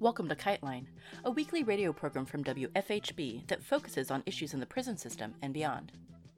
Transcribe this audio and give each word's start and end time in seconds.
Welcome 0.00 0.28
to 0.28 0.34
Kiteline, 0.34 0.86
a 1.24 1.30
weekly 1.30 1.62
radio 1.62 1.92
program 1.92 2.26
from 2.26 2.42
WFHB 2.42 3.46
that 3.46 3.62
focuses 3.62 4.10
on 4.10 4.24
issues 4.26 4.52
in 4.52 4.58
the 4.58 4.66
prison 4.66 4.96
system 4.96 5.34
and 5.40 5.54
beyond. 5.54 5.92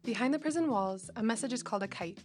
Behind 0.05 0.33
the 0.33 0.39
prison 0.39 0.71
walls, 0.71 1.11
a 1.17 1.23
message 1.23 1.55
is 1.55 1.63
called 1.63 1.83
a 1.83 1.89
kite. 1.89 2.19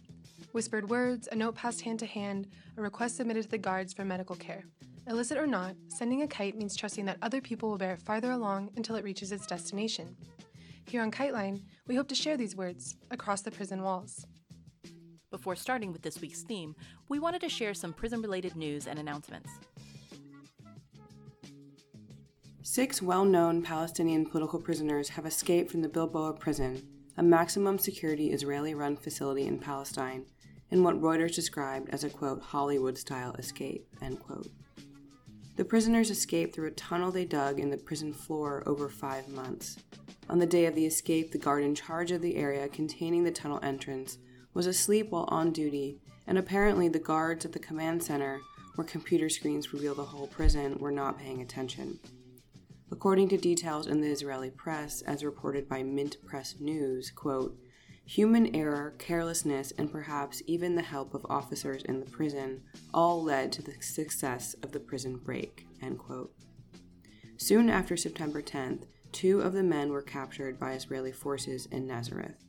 Whispered 0.52 0.90
words, 0.90 1.28
a 1.32 1.34
note 1.34 1.54
passed 1.54 1.80
hand 1.80 1.98
to 2.00 2.06
hand, 2.06 2.48
a 2.76 2.82
request 2.82 3.16
submitted 3.16 3.44
to 3.44 3.48
the 3.48 3.58
guards 3.58 3.94
for 3.94 4.04
medical 4.04 4.36
care. 4.36 4.64
Illicit 5.08 5.38
or 5.38 5.46
not, 5.46 5.74
sending 5.88 6.22
a 6.22 6.28
kite 6.28 6.56
means 6.56 6.76
trusting 6.76 7.06
that 7.06 7.18
other 7.22 7.40
people 7.40 7.70
will 7.70 7.78
bear 7.78 7.94
it 7.94 8.02
farther 8.02 8.30
along 8.30 8.70
until 8.76 8.96
it 8.96 9.04
reaches 9.04 9.32
its 9.32 9.46
destination. 9.46 10.14
Here 10.86 11.02
on 11.02 11.10
Kiteline, 11.10 11.62
we 11.86 11.96
hope 11.96 12.08
to 12.08 12.14
share 12.14 12.36
these 12.36 12.54
words 12.54 12.96
across 13.10 13.40
the 13.40 13.50
prison 13.50 13.82
walls. 13.82 14.26
Before 15.30 15.56
starting 15.56 15.92
with 15.92 16.02
this 16.02 16.20
week's 16.20 16.42
theme, 16.42 16.76
we 17.08 17.18
wanted 17.18 17.40
to 17.40 17.48
share 17.48 17.72
some 17.72 17.94
prison 17.94 18.20
related 18.20 18.54
news 18.54 18.86
and 18.86 18.98
announcements. 18.98 19.50
Six 22.72 23.02
well 23.02 23.26
known 23.26 23.60
Palestinian 23.60 24.24
political 24.24 24.58
prisoners 24.58 25.10
have 25.10 25.26
escaped 25.26 25.70
from 25.70 25.82
the 25.82 25.90
Gilboa 25.90 26.32
prison, 26.32 26.82
a 27.18 27.22
maximum 27.22 27.78
security 27.78 28.32
Israeli 28.32 28.74
run 28.74 28.96
facility 28.96 29.46
in 29.46 29.58
Palestine, 29.58 30.24
in 30.70 30.82
what 30.82 30.98
Reuters 30.98 31.34
described 31.34 31.90
as 31.90 32.02
a 32.02 32.08
quote, 32.08 32.40
Hollywood 32.40 32.96
style 32.96 33.34
escape, 33.34 33.86
end 34.00 34.20
quote. 34.20 34.48
The 35.56 35.66
prisoners 35.66 36.08
escaped 36.08 36.54
through 36.54 36.68
a 36.68 36.70
tunnel 36.70 37.12
they 37.12 37.26
dug 37.26 37.60
in 37.60 37.68
the 37.68 37.76
prison 37.76 38.14
floor 38.14 38.62
over 38.64 38.88
five 38.88 39.28
months. 39.28 39.76
On 40.30 40.38
the 40.38 40.46
day 40.46 40.64
of 40.64 40.74
the 40.74 40.86
escape, 40.86 41.30
the 41.30 41.36
guard 41.36 41.64
in 41.64 41.74
charge 41.74 42.10
of 42.10 42.22
the 42.22 42.36
area 42.36 42.68
containing 42.68 43.22
the 43.22 43.30
tunnel 43.30 43.60
entrance 43.62 44.16
was 44.54 44.66
asleep 44.66 45.10
while 45.10 45.28
on 45.28 45.52
duty, 45.52 45.98
and 46.26 46.38
apparently 46.38 46.88
the 46.88 46.98
guards 46.98 47.44
at 47.44 47.52
the 47.52 47.58
command 47.58 48.02
center, 48.02 48.40
where 48.76 48.86
computer 48.86 49.28
screens 49.28 49.74
reveal 49.74 49.94
the 49.94 50.02
whole 50.02 50.28
prison, 50.28 50.78
were 50.78 50.90
not 50.90 51.18
paying 51.18 51.42
attention. 51.42 51.98
According 52.92 53.30
to 53.30 53.38
details 53.38 53.86
in 53.86 54.02
the 54.02 54.10
Israeli 54.10 54.50
press, 54.50 55.00
as 55.00 55.24
reported 55.24 55.66
by 55.66 55.82
Mint 55.82 56.18
Press 56.26 56.56
News, 56.60 57.10
quote, 57.10 57.58
human 58.04 58.54
error, 58.54 58.94
carelessness, 58.98 59.72
and 59.78 59.90
perhaps 59.90 60.42
even 60.46 60.74
the 60.74 60.82
help 60.82 61.14
of 61.14 61.24
officers 61.30 61.82
in 61.84 62.00
the 62.00 62.10
prison 62.10 62.60
all 62.92 63.24
led 63.24 63.50
to 63.52 63.62
the 63.62 63.80
success 63.80 64.54
of 64.62 64.72
the 64.72 64.78
prison 64.78 65.16
break. 65.16 65.66
Soon 67.38 67.70
after 67.70 67.96
September 67.96 68.42
10th, 68.42 68.82
two 69.10 69.40
of 69.40 69.54
the 69.54 69.62
men 69.62 69.90
were 69.90 70.02
captured 70.02 70.60
by 70.60 70.72
Israeli 70.72 71.12
forces 71.12 71.66
in 71.72 71.86
Nazareth. 71.86 72.44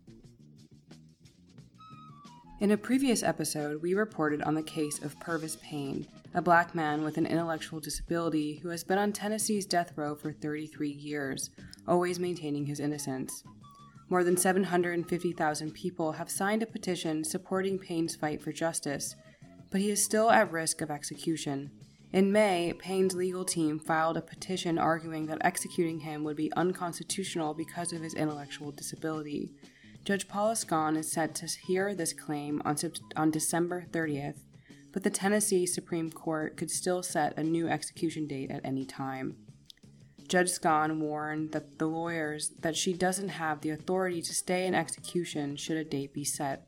In 2.60 2.72
a 2.72 2.78
previous 2.78 3.23
episode, 3.23 3.82
we 3.82 3.94
reported 3.94 4.42
on 4.42 4.56
the 4.56 4.64
case 4.64 5.02
of 5.02 5.20
Pervis 5.20 5.60
Payne, 5.62 6.06
a 6.34 6.42
black 6.42 6.73
man 6.73 7.03
with 7.03 7.17
an 7.17 7.26
intellectual 7.26 7.80
disability 7.80 8.56
who 8.56 8.70
has 8.70 8.84
been 8.84 8.98
on 8.98 9.14
Tennessee's 9.14 9.66
death 9.66 9.94
row 9.95 10.16
for 10.16 10.31
33 10.31 10.89
years, 10.89 11.50
always 11.88 12.20
maintaining 12.20 12.66
his 12.66 12.80
innocence. 12.80 13.44
More 14.09 14.23
than 14.23 14.38
750,000 14.38 15.72
people 15.72 16.14
have 16.14 16.30
signed 16.30 16.64
a 16.64 16.67
petition 16.67 17.23
supporting 17.23 17.78
Payne's 17.78 18.16
fight 18.16 18.42
for 18.42 18.52
justice, 18.52 19.16
but 19.70 19.81
he 19.81 19.89
is 19.89 20.04
still 20.04 20.30
at 20.30 20.52
risk 20.52 20.81
of 20.81 20.92
execution. 20.92 21.72
In 22.11 22.31
May, 22.31 22.73
Payne's 22.78 23.16
legal 23.16 23.44
team 23.44 23.80
filed 23.80 24.17
a 24.17 24.22
petition 24.22 24.78
arguing 24.78 25.26
that 25.28 25.39
executing 25.42 26.02
him 26.02 26.23
would 26.23 26.38
be 26.38 26.54
unconstitutional 26.56 27.56
because 27.56 27.92
of 27.92 28.02
his 28.02 28.14
intellectual 28.14 28.72
disability. 28.72 29.52
Judge 30.06 30.28
Paula 30.28 30.54
Skahan 30.54 30.98
is 30.98 31.11
set 31.11 31.34
to 31.36 31.48
hear 31.48 31.95
this 31.95 32.14
claim 32.14 32.61
on, 32.66 32.76
on 33.16 33.31
December 33.31 33.86
30th, 33.92 34.42
but 34.94 35.03
the 35.03 35.09
Tennessee 35.09 35.66
Supreme 35.66 36.11
Court 36.11 36.55
could 36.55 36.72
still 36.72 37.03
set 37.03 37.38
a 37.38 37.44
new 37.44 37.67
execution 37.67 38.27
date 38.27 38.52
at 38.52 38.63
any 38.63 38.86
time. 38.86 39.36
Judge 40.27 40.52
Skahan 40.52 40.99
warned 40.99 41.52
that 41.52 41.80
the 41.80 41.88
lawyers 41.88 42.52
that 42.61 42.77
she 42.77 42.94
doesn't 42.94 43.30
have 43.30 43.61
the 43.61 43.71
authority 43.71 44.21
to 44.21 44.33
stay 44.33 44.66
in 44.66 44.73
execution 44.73 45.58
should 45.58 45.77
a 45.77 45.83
date 45.83 46.14
be 46.14 46.23
set. 46.23 46.65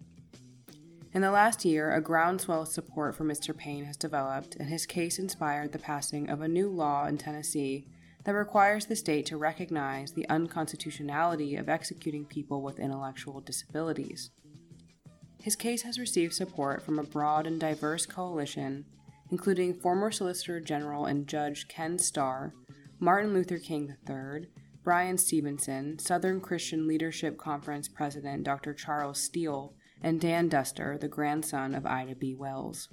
In 1.14 1.22
the 1.22 1.32
last 1.32 1.64
year, 1.64 1.94
a 1.94 2.02
groundswell 2.02 2.64
of 2.64 2.68
support 2.68 3.16
for 3.16 3.24
Mr. 3.24 3.56
Payne 3.56 3.86
has 3.86 3.96
developed, 3.96 4.56
and 4.56 4.68
his 4.68 4.86
case 4.86 5.18
inspired 5.18 5.72
the 5.72 5.80
passing 5.80 6.30
of 6.30 6.42
a 6.42 6.48
new 6.48 6.70
law 6.70 7.06
in 7.06 7.18
Tennessee 7.18 7.88
that 8.26 8.34
requires 8.34 8.88
the 8.88 8.96
state 8.98 9.26
to 9.28 9.38
recognize 9.38 10.12
the 10.12 10.28
unconstitutionality 10.28 11.56
of 11.56 11.70
executing 11.70 12.26
people 12.26 12.62
with 12.62 12.80
intellectual 12.80 13.40
disabilities. 13.40 14.32
His 15.46 15.56
case 15.56 15.84
has 15.84 16.00
received 16.00 16.34
support 16.34 16.82
from 16.82 16.98
a 16.98 17.04
broad 17.04 17.46
and 17.46 17.60
diverse 17.60 18.08
coalition, 18.08 18.84
including 19.30 19.76
former 19.76 20.10
Solicitor 20.10 20.60
General 20.60 21.06
and 21.06 21.28
Judge 21.28 21.68
Ken 21.68 22.00
Starr, 22.00 22.52
Martin 23.00 23.32
Luther 23.32 23.60
King 23.60 23.96
III, 24.10 24.48
Bryan 24.84 25.20
Stevenson, 25.20 26.00
Southern 26.00 26.42
Christian 26.42 26.88
Leadership 26.88 27.38
Conference 27.38 27.88
President 27.88 28.44
Dr. 28.44 28.74
Charles 28.74 29.22
Steele, 29.22 29.76
and 30.02 30.20
Dan 30.20 30.50
Duster, 30.50 30.98
the 30.98 31.08
grandson 31.08 31.76
of 31.76 31.86
Ida 31.86 32.16
B. 32.16 32.34
Wells. 32.34 32.90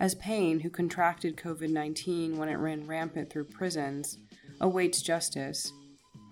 As 0.00 0.16
Payne, 0.16 0.58
who 0.58 0.68
contracted 0.68 1.36
COVID 1.36 1.70
19 1.70 2.38
when 2.38 2.48
it 2.48 2.56
ran 2.56 2.88
rampant 2.88 3.30
through 3.30 3.44
prisons, 3.44 4.18
awaits 4.60 5.00
justice, 5.00 5.72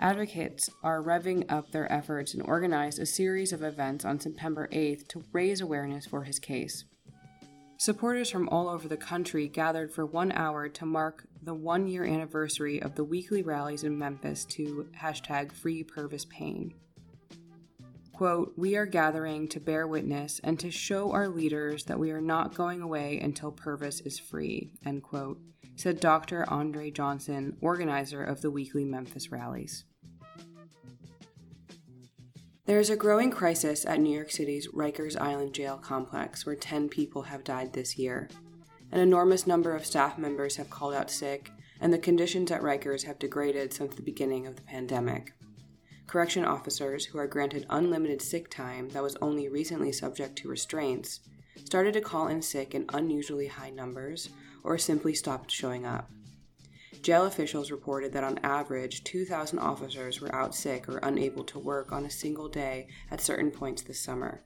Advocates 0.01 0.71
are 0.85 1.03
revving 1.03 1.45
up 1.51 1.73
their 1.73 1.91
efforts 1.93 2.33
and 2.33 2.43
organized 2.47 3.01
a 3.01 3.07
series 3.07 3.53
of 3.53 3.65
events 3.65 4.05
on 4.05 4.21
September 4.21 4.69
8th 4.73 5.09
to 5.09 5.25
raise 5.33 5.61
awareness 5.61 6.07
for 6.07 6.23
his 6.23 6.39
case. 6.39 6.85
Supporters 7.79 8.31
from 8.31 8.49
all 8.49 8.69
over 8.69 8.87
the 8.87 8.97
country 8.97 9.49
gathered 9.49 9.93
for 9.93 10.07
one 10.07 10.31
hour 10.33 10.69
to 10.69 10.87
mark 10.87 11.27
the 11.43 11.55
one 11.55 11.89
year 11.89 12.05
anniversary 12.05 12.81
of 12.81 12.95
the 12.95 13.05
weekly 13.05 13.43
rallies 13.43 13.85
in 13.85 13.99
Memphis 13.99 14.45
to 14.47 14.89
hashtag 15.01 15.53
Free 15.53 15.83
Pervis 15.83 16.29
Payne. 16.29 16.75
Quote, 18.13 18.53
We 18.57 18.77
are 18.77 18.87
gathering 18.87 19.49
to 19.49 19.61
bear 19.61 19.87
witness 19.87 20.41
and 20.43 20.59
to 20.61 20.73
show 20.73 21.13
our 21.13 21.29
leaders 21.29 21.85
that 21.85 22.01
we 22.01 22.11
are 22.11 22.21
not 22.21 22.55
going 22.55 22.83
away 22.83 23.21
until 23.21 23.53
Pervis 23.53 24.05
is 24.05 24.19
free, 24.19 24.73
end 24.85 25.05
quote, 25.05 25.41
said 25.79 26.01
Dr. 26.01 26.45
Andre 26.49 26.91
Johnson, 26.91 27.57
organizer 27.61 28.25
of 28.25 28.41
the 28.41 28.51
weekly 28.51 28.85
Memphis 28.85 29.31
rallies. 29.31 29.85
There 32.67 32.81
is 32.81 32.91
a 32.91 32.97
growing 32.97 33.31
crisis 33.31 33.87
at 33.87 34.01
New 34.01 34.13
York 34.13 34.33
City's 34.33 34.67
Rikers 34.73 35.19
Island 35.19 35.55
jail 35.55 35.79
complex, 35.79 36.45
where 36.45 36.57
10 36.57 36.89
people 36.89 37.23
have 37.23 37.45
died 37.45 37.73
this 37.73 37.97
year. 37.97 38.29
An 38.91 38.99
enormous 38.99 39.47
number 39.47 39.77
of 39.77 39.87
staff 39.87 40.19
members 40.19 40.57
have 40.57 40.69
called 40.69 40.95
out 40.95 41.13
sick, 41.13 41.53
and 41.81 41.93
the 41.93 41.99
conditions 41.99 42.51
at 42.51 42.61
Rikers 42.61 43.05
have 43.05 43.21
degraded 43.21 43.73
since 43.73 43.95
the 43.95 44.03
beginning 44.03 44.49
of 44.49 44.57
the 44.57 44.63
pandemic. 44.63 45.33
Correction 46.09 46.45
officers, 46.45 47.05
who 47.05 47.19
are 47.19 47.29
granted 47.29 47.67
unlimited 47.71 48.21
sick 48.21 48.51
time 48.51 48.89
that 48.89 49.03
was 49.03 49.17
only 49.23 49.49
recently 49.49 49.93
subject 49.93 50.35
to 50.39 50.49
restraints, 50.49 51.21
started 51.65 51.95
to 51.95 52.01
call 52.01 52.27
in 52.27 52.43
sick 52.43 52.75
in 52.75 52.85
unusually 52.89 53.47
high 53.47 53.71
numbers 53.71 54.31
or 54.69 54.77
simply 54.77 55.15
stopped 55.15 55.51
showing 55.51 55.87
up. 55.87 56.11
Jail 57.01 57.25
officials 57.25 57.71
reported 57.71 58.13
that 58.13 58.23
on 58.23 58.39
average, 58.43 59.03
2,000 59.03 59.59
officers 59.59 60.21
were 60.21 60.35
out 60.35 60.55
sick 60.55 60.87
or 60.91 60.99
unable 60.99 61.43
to 61.45 61.59
work 61.59 61.91
on 61.91 62.05
a 62.05 62.11
single 62.11 62.51
day 62.51 62.87
at 63.11 63.23
certain 63.23 63.51
points 63.51 63.81
this 63.81 63.99
summer. 63.99 64.43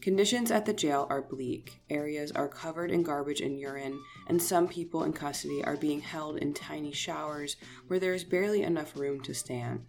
Conditions 0.00 0.50
at 0.50 0.64
the 0.64 0.72
jail 0.72 1.06
are 1.10 1.20
bleak. 1.20 1.82
Areas 1.90 2.32
are 2.32 2.48
covered 2.48 2.90
in 2.90 3.02
garbage 3.02 3.42
and 3.42 3.58
urine, 3.58 4.00
and 4.28 4.40
some 4.40 4.66
people 4.66 5.04
in 5.04 5.12
custody 5.12 5.62
are 5.64 5.76
being 5.76 6.00
held 6.00 6.38
in 6.38 6.54
tiny 6.54 6.92
showers 6.92 7.56
where 7.88 7.98
there 7.98 8.14
is 8.14 8.24
barely 8.24 8.62
enough 8.62 8.96
room 8.96 9.20
to 9.20 9.34
stand. 9.34 9.84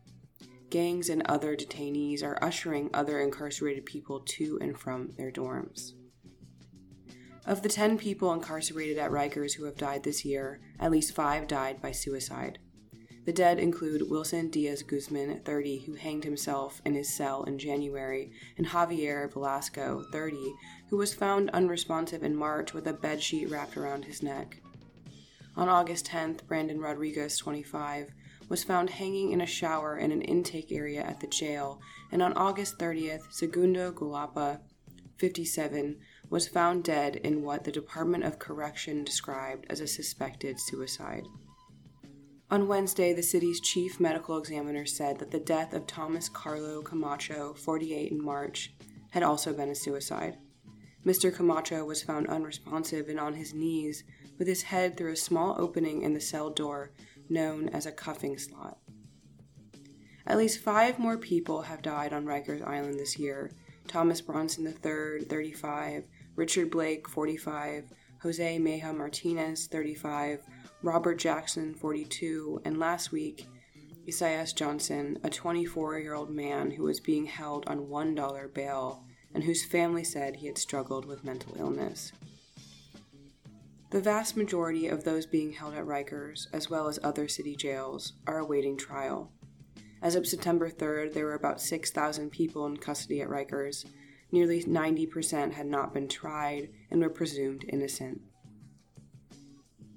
Gangs 0.69 1.07
and 1.07 1.21
other 1.27 1.55
detainees 1.55 2.23
are 2.23 2.43
ushering 2.43 2.89
other 2.93 3.21
incarcerated 3.21 3.85
people 3.85 4.19
to 4.19 4.57
and 4.59 4.77
from 4.77 5.13
their 5.17 5.31
dorms. 5.31 5.93
Of 7.47 7.61
the 7.61 7.69
10 7.69 7.99
people 7.99 8.33
incarcerated 8.33 8.97
at 8.97 9.11
Rikers 9.11 9.53
who 9.53 9.65
have 9.65 9.77
died 9.77 10.03
this 10.03 10.25
year, 10.25 10.59
at 10.79 10.89
least 10.89 11.13
five 11.13 11.47
died 11.47 11.79
by 11.79 11.91
suicide. 11.91 12.57
The 13.25 13.33
dead 13.33 13.59
include 13.59 14.09
Wilson 14.09 14.49
Diaz 14.49 14.81
Guzman, 14.81 15.41
30, 15.45 15.79
who 15.85 15.93
hanged 15.93 16.23
himself 16.23 16.81
in 16.85 16.95
his 16.95 17.13
cell 17.13 17.43
in 17.43 17.59
January, 17.59 18.31
and 18.57 18.67
Javier 18.67 19.31
Velasco, 19.31 20.05
30, 20.11 20.53
who 20.89 20.97
was 20.97 21.13
found 21.13 21.51
unresponsive 21.51 22.23
in 22.23 22.35
March 22.35 22.73
with 22.73 22.87
a 22.87 22.93
bedsheet 22.93 23.51
wrapped 23.51 23.77
around 23.77 24.05
his 24.05 24.23
neck. 24.23 24.61
On 25.55 25.69
August 25.69 26.07
10th, 26.07 26.45
Brandon 26.47 26.79
Rodriguez, 26.79 27.37
25, 27.37 28.09
was 28.49 28.63
found 28.63 28.89
hanging 28.89 29.31
in 29.31 29.41
a 29.41 29.47
shower 29.47 29.97
in 29.97 30.11
an 30.11 30.21
intake 30.21 30.71
area 30.71 31.01
at 31.01 31.19
the 31.19 31.27
jail, 31.27 31.79
and 32.11 32.21
on 32.21 32.33
August 32.33 32.77
30th, 32.77 33.31
Segundo 33.31 33.91
Guallpa, 33.91 34.59
57, 35.17 35.97
was 36.29 36.47
found 36.47 36.83
dead 36.83 37.15
in 37.17 37.41
what 37.41 37.63
the 37.63 37.71
Department 37.71 38.23
of 38.23 38.39
Correction 38.39 39.03
described 39.03 39.65
as 39.69 39.79
a 39.79 39.87
suspected 39.87 40.59
suicide. 40.59 41.23
On 42.51 42.67
Wednesday, 42.67 43.13
the 43.13 43.23
city's 43.23 43.59
chief 43.59 43.99
medical 43.99 44.37
examiner 44.37 44.85
said 44.85 45.19
that 45.19 45.31
the 45.31 45.39
death 45.39 45.73
of 45.73 45.87
Thomas 45.87 46.29
Carlo 46.29 46.81
Camacho, 46.81 47.53
48, 47.53 48.11
in 48.11 48.23
March, 48.23 48.73
had 49.11 49.23
also 49.23 49.53
been 49.53 49.69
a 49.69 49.75
suicide. 49.75 50.37
Mr. 51.05 51.33
Camacho 51.33 51.85
was 51.85 52.03
found 52.03 52.27
unresponsive 52.27 53.09
and 53.09 53.19
on 53.19 53.33
his 53.33 53.53
knees, 53.53 54.03
with 54.37 54.47
his 54.47 54.63
head 54.63 54.97
through 54.97 55.13
a 55.13 55.17
small 55.17 55.55
opening 55.57 56.01
in 56.01 56.13
the 56.13 56.19
cell 56.19 56.49
door 56.49 56.91
known 57.29 57.69
as 57.69 57.85
a 57.85 57.91
cuffing 57.91 58.37
slot. 58.37 58.77
At 60.27 60.37
least 60.37 60.59
five 60.59 60.97
more 60.97 61.17
people 61.17 61.63
have 61.63 61.81
died 61.81 62.13
on 62.13 62.25
Rikers 62.25 62.65
Island 62.65 62.99
this 62.99 63.17
year 63.17 63.51
Thomas 63.87 64.21
Bronson 64.21 64.65
III, 64.65 65.25
35, 65.25 66.05
Richard 66.35 66.69
Blake, 66.69 67.07
45, 67.07 67.85
Jose 68.21 68.59
Mejia 68.59 68.93
Martinez, 68.93 69.67
35, 69.67 70.41
Robert 70.81 71.15
Jackson, 71.15 71.73
42, 71.73 72.61
and 72.65 72.79
last 72.79 73.11
week, 73.11 73.47
Isaias 74.07 74.53
Johnson, 74.53 75.17
a 75.23 75.29
24 75.29 75.99
year 75.99 76.13
old 76.13 76.29
man 76.29 76.71
who 76.71 76.83
was 76.83 76.99
being 76.99 77.25
held 77.25 77.65
on 77.67 77.87
$1 77.87 78.53
bail 78.53 79.03
and 79.33 79.43
whose 79.43 79.65
family 79.65 80.03
said 80.03 80.35
he 80.35 80.47
had 80.47 80.57
struggled 80.57 81.05
with 81.05 81.23
mental 81.23 81.55
illness. 81.57 82.11
The 83.91 84.01
vast 84.01 84.35
majority 84.35 84.87
of 84.87 85.03
those 85.03 85.25
being 85.25 85.53
held 85.53 85.73
at 85.73 85.85
Rikers, 85.85 86.47
as 86.51 86.69
well 86.69 86.87
as 86.87 86.99
other 87.03 87.27
city 87.27 87.55
jails, 87.55 88.13
are 88.27 88.39
awaiting 88.39 88.77
trial. 88.77 89.31
As 90.01 90.15
of 90.15 90.27
September 90.27 90.69
3rd, 90.69 91.13
there 91.13 91.25
were 91.25 91.33
about 91.33 91.61
6,000 91.61 92.29
people 92.29 92.65
in 92.65 92.77
custody 92.77 93.21
at 93.21 93.29
Rikers. 93.29 93.85
Nearly 94.31 94.63
90% 94.63 95.53
had 95.53 95.67
not 95.67 95.93
been 95.93 96.07
tried 96.07 96.69
and 96.91 97.01
were 97.01 97.09
presumed 97.09 97.65
innocent. 97.69 98.21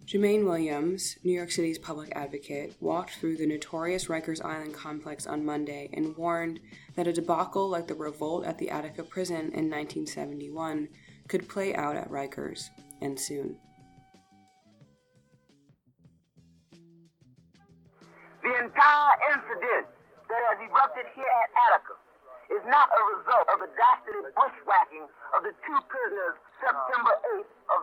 Jumaane 0.08 0.46
Williams, 0.46 1.18
New 1.22 1.32
York 1.32 1.50
City's 1.50 1.76
public 1.78 2.10
advocate, 2.16 2.74
walked 2.80 3.16
through 3.16 3.36
the 3.36 3.46
notorious 3.46 4.06
Rikers 4.06 4.42
Island 4.42 4.72
complex 4.72 5.26
on 5.26 5.44
Monday 5.44 5.90
and 5.92 6.16
warned 6.16 6.60
that 6.96 7.06
a 7.06 7.12
debacle 7.12 7.68
like 7.68 7.88
the 7.88 7.94
revolt 7.94 8.46
at 8.46 8.56
the 8.56 8.70
Attica 8.70 9.02
prison 9.02 9.52
in 9.52 9.68
1971 9.68 10.88
could 11.28 11.46
play 11.46 11.74
out 11.74 11.94
at 11.94 12.10
Rikers, 12.10 12.70
and 13.02 13.20
soon. 13.20 13.58
The 18.42 18.64
entire 18.64 19.16
incident 19.28 19.86
that 20.28 20.40
has 20.48 20.58
erupted 20.70 21.04
here 21.14 21.24
at 21.24 21.50
Attica 21.68 22.07
is 22.48 22.64
not 22.68 22.88
a 22.88 23.02
result 23.18 23.46
of 23.52 23.58
the 23.60 23.70
dastardly 23.76 24.32
bushwhacking 24.32 25.04
of 25.36 25.40
the 25.44 25.52
two 25.64 25.78
prisoners 25.92 26.36
September 26.60 27.14
8th 27.36 27.52
of 27.72 27.78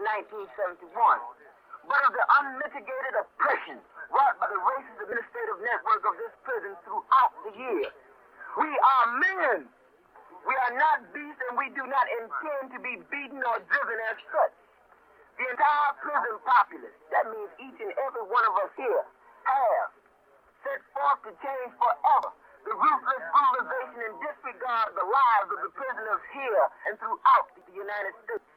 1971 0.58 1.46
but 1.86 2.02
of 2.02 2.12
the 2.18 2.26
unmitigated 2.42 3.14
oppression 3.14 3.78
wrought 4.10 4.36
by 4.42 4.50
the 4.50 4.58
racist 4.58 4.98
administrative 5.06 5.60
network 5.62 6.02
of 6.06 6.14
this 6.18 6.34
prison 6.42 6.74
throughout 6.86 7.34
the 7.46 7.54
year. 7.58 7.90
We 8.58 8.70
are 8.70 9.06
men. 9.22 9.70
We 10.46 10.54
are 10.54 10.74
not 10.78 11.10
beasts 11.14 11.42
and 11.50 11.58
we 11.58 11.70
do 11.74 11.86
not 11.86 12.06
intend 12.22 12.74
to 12.74 12.80
be 12.82 13.02
beaten 13.10 13.42
or 13.42 13.58
driven 13.70 13.98
as 14.10 14.18
such. 14.30 14.56
The 15.38 15.46
entire 15.52 15.94
prison 16.00 16.36
populace, 16.48 16.98
that 17.12 17.26
means 17.28 17.52
each 17.60 17.80
and 17.82 17.94
every 18.02 18.26
one 18.30 18.46
of 18.50 18.56
us 18.66 18.72
here, 18.78 19.04
have 19.46 19.90
set 20.64 20.82
forth 20.96 21.22
to 21.28 21.32
change 21.44 21.72
forever 21.78 22.34
the 22.66 22.74
ruthless 22.74 23.24
brutalization 23.30 24.00
and 24.10 24.16
disregard 24.26 24.90
of 24.90 24.96
the 24.98 25.06
lives 25.06 25.50
of 25.54 25.60
the 25.62 25.72
prisoners 25.78 26.24
here 26.34 26.66
and 26.90 26.98
throughout 26.98 27.48
the 27.54 27.74
United 27.78 28.14
States. 28.26 28.50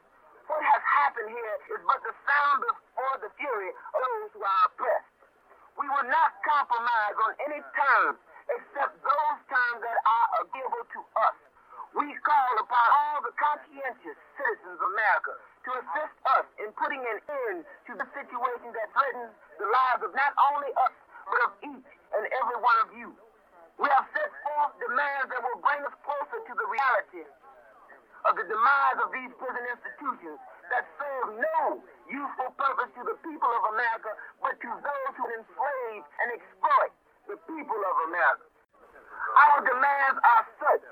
What 0.49 0.65
has 0.65 0.81
happened 0.81 1.29
here 1.29 1.55
is 1.77 1.79
but 1.85 2.01
the 2.01 2.15
sound 2.25 2.65
of 2.65 2.73
before 2.99 3.15
the 3.21 3.31
fury 3.37 3.69
of 3.69 3.99
those 4.01 4.29
who 4.33 4.41
are 4.41 4.63
oppressed. 4.65 5.13
We 5.77 5.87
will 5.87 6.09
not 6.09 6.35
compromise 6.41 7.15
on 7.21 7.31
any 7.47 7.61
terms 7.61 8.19
except 8.49 8.97
those 8.99 9.39
terms 9.47 9.79
that 9.85 9.97
are 10.03 10.27
agreeable 10.43 10.85
to 10.89 10.99
us. 11.29 11.37
We 11.93 12.09
call 12.25 12.53
upon 12.59 12.87
all 12.91 13.21
the 13.23 13.33
conscientious 13.37 14.17
citizens 14.35 14.77
of 14.81 14.89
America 14.89 15.33
to 15.37 15.69
assist 15.85 16.15
us 16.33 16.45
in 16.59 16.73
putting 16.75 16.99
an 16.99 17.19
end 17.29 17.57
to 17.61 17.91
the 17.93 18.07
situation 18.17 18.73
that 18.73 18.89
threatens 18.89 19.31
the 19.61 19.69
lives 19.69 20.01
of 20.01 20.11
not 20.17 20.33
only 20.49 20.73
us, 20.81 20.95
but 21.29 21.39
of 21.45 21.51
each 21.61 21.89
and 22.17 22.23
every 22.25 22.57
one 22.57 22.77
of 22.83 22.89
you. 22.97 23.13
We 23.79 23.87
have 23.89 24.07
set 24.11 24.31
forth 24.43 24.75
demands 24.83 25.27
that 25.31 25.41
will 25.41 25.61
bring 25.63 25.81
us 25.87 25.95
closer 26.03 26.39
to 26.43 26.53
the 26.53 26.67
reality 26.67 27.23
of 28.27 28.33
the 28.35 28.45
demise 28.45 28.99
of 28.99 29.09
these 29.15 29.31
prison 29.39 29.63
institutions 29.71 30.39
that 30.69 30.83
serve 30.99 31.39
no 31.39 31.79
useful 32.11 32.51
purpose 32.59 32.91
to 32.99 33.03
the 33.07 33.17
people 33.23 33.49
of 33.49 33.63
America, 33.73 34.11
but 34.43 34.59
to 34.59 34.69
those 34.83 35.13
who 35.15 35.25
enslave 35.31 36.03
and 36.21 36.27
exploit 36.35 36.91
the 37.31 37.37
people 37.47 37.79
of 37.79 37.95
America. 38.11 38.45
Our 39.47 39.59
demands 39.63 40.17
are 40.19 40.45
such. 40.59 40.85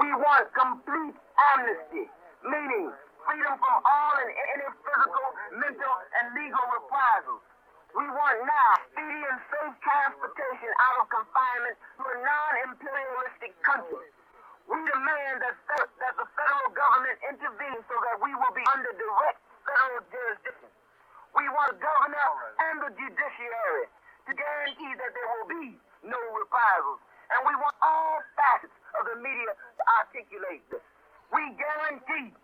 We 0.00 0.08
want 0.16 0.48
complete 0.54 1.16
amnesty, 1.54 2.08
meaning 2.46 2.88
freedom 3.26 3.54
from 3.60 3.76
all 3.84 4.14
and 4.24 4.32
any 4.56 4.68
physical, 4.80 5.28
mental, 5.60 5.94
and 6.22 6.24
legal 6.38 6.64
reprisals. 6.72 7.44
We 7.92 8.06
want 8.08 8.38
now 8.46 8.77
and 8.98 9.40
safe 9.52 9.76
transportation 9.84 10.72
out 10.90 10.96
of 11.02 11.06
confinement 11.10 11.76
to 11.98 12.02
a 12.02 12.16
non-imperialistic 12.18 13.54
country 13.62 14.10
we 14.68 14.76
demand 14.84 15.40
that, 15.40 15.56
that 15.64 16.14
the 16.20 16.28
federal 16.36 16.70
government 16.76 17.18
intervene 17.24 17.80
so 17.88 17.96
that 18.04 18.20
we 18.20 18.30
will 18.36 18.52
be 18.52 18.64
under 18.76 18.92
direct 18.92 19.40
federal 19.64 20.04
jurisdiction. 20.12 20.70
We 21.32 21.48
want 21.48 21.72
the 21.72 21.80
governor 21.80 22.30
and 22.68 22.76
the 22.84 22.92
judiciary 22.92 23.88
to 24.28 24.30
guarantee 24.36 24.92
that 25.00 25.10
there 25.16 25.28
will 25.40 25.48
be 25.48 25.66
no 26.04 26.20
reprisals. 26.36 27.00
And 27.32 27.48
we 27.48 27.56
want 27.56 27.76
all 27.80 28.20
facets 28.36 28.76
of 29.00 29.08
the 29.08 29.16
media 29.24 29.56
to 29.56 29.82
articulate 30.04 30.64
this. 30.68 30.84
We 31.32 31.48
guarantee 31.56 32.36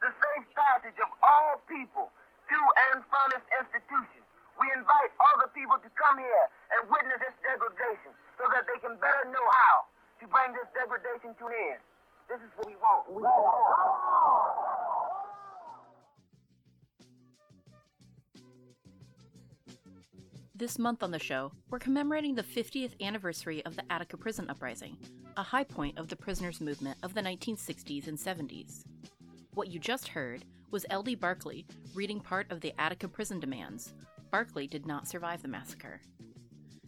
the 0.00 0.10
safe 0.12 0.46
passage 0.56 0.96
of 1.04 1.10
all 1.20 1.60
people 1.68 2.08
to 2.12 2.58
and 2.92 3.04
from 3.12 3.26
this 3.36 3.46
institution. 3.60 4.25
We 4.56 4.66
invite 4.72 5.10
other 5.34 5.48
people 5.52 5.76
to 5.76 5.90
come 5.92 6.16
here 6.16 6.46
and 6.72 6.88
witness 6.88 7.20
this 7.20 7.36
degradation 7.44 8.12
so 8.40 8.48
that 8.52 8.64
they 8.64 8.78
can 8.80 8.96
better 8.96 9.28
know 9.28 9.46
how 9.64 9.84
to 10.20 10.24
bring 10.28 10.56
this 10.56 10.68
degradation 10.72 11.36
to 11.36 11.44
an 11.48 11.54
end. 11.76 11.80
This 12.28 12.40
is 12.40 12.50
what 12.56 12.66
we 12.66 12.76
want. 12.80 13.02
We 13.12 13.22
want. 13.22 14.76
This 20.58 20.78
month 20.78 21.02
on 21.02 21.10
the 21.10 21.18
show, 21.18 21.52
we're 21.68 21.78
commemorating 21.78 22.34
the 22.34 22.42
50th 22.42 22.98
anniversary 23.02 23.62
of 23.66 23.76
the 23.76 23.84
Attica 23.92 24.16
Prison 24.16 24.48
Uprising, 24.48 24.96
a 25.36 25.42
high 25.42 25.64
point 25.64 25.98
of 25.98 26.08
the 26.08 26.16
prisoners' 26.16 26.62
movement 26.62 26.96
of 27.02 27.12
the 27.12 27.20
1960s 27.20 28.08
and 28.08 28.16
70s. 28.16 28.84
What 29.52 29.68
you 29.68 29.78
just 29.78 30.08
heard 30.08 30.46
was 30.70 30.86
L.D. 30.88 31.16
Barkley 31.16 31.66
reading 31.94 32.20
part 32.20 32.50
of 32.50 32.62
the 32.62 32.72
Attica 32.80 33.06
prison 33.06 33.38
demands. 33.38 33.92
Barkley 34.30 34.66
did 34.66 34.86
not 34.86 35.08
survive 35.08 35.42
the 35.42 35.48
massacre. 35.48 36.00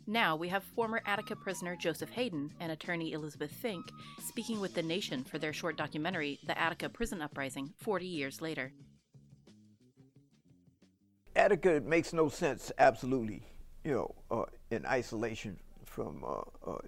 Now 0.07 0.37
we 0.37 0.49
have 0.49 0.65
former 0.65 1.03
Attica 1.05 1.37
prisoner 1.37 1.77
Joseph 1.77 2.09
Hayden 2.11 2.51
and 2.61 2.73
attorney 2.73 3.13
Elizabeth 3.13 3.53
Fink 3.53 3.85
speaking 4.19 4.59
with 4.59 4.75
The 4.75 4.83
Nation 4.83 5.23
for 5.23 5.39
their 5.39 5.53
short 5.53 5.77
documentary, 5.77 6.39
The 6.47 6.59
Attica 6.59 6.89
Prison 6.89 7.21
Uprising, 7.21 7.75
40 7.77 8.07
years 8.07 8.41
later. 8.41 8.73
Attica 11.37 11.83
makes 11.85 12.13
no 12.13 12.29
sense, 12.29 12.73
absolutely, 12.79 13.43
you 13.85 13.93
know, 13.93 14.15
uh, 14.31 14.45
in 14.71 14.87
isolation 14.87 15.59
from 15.85 16.25
uh, 16.25 16.71
uh, 16.71 16.79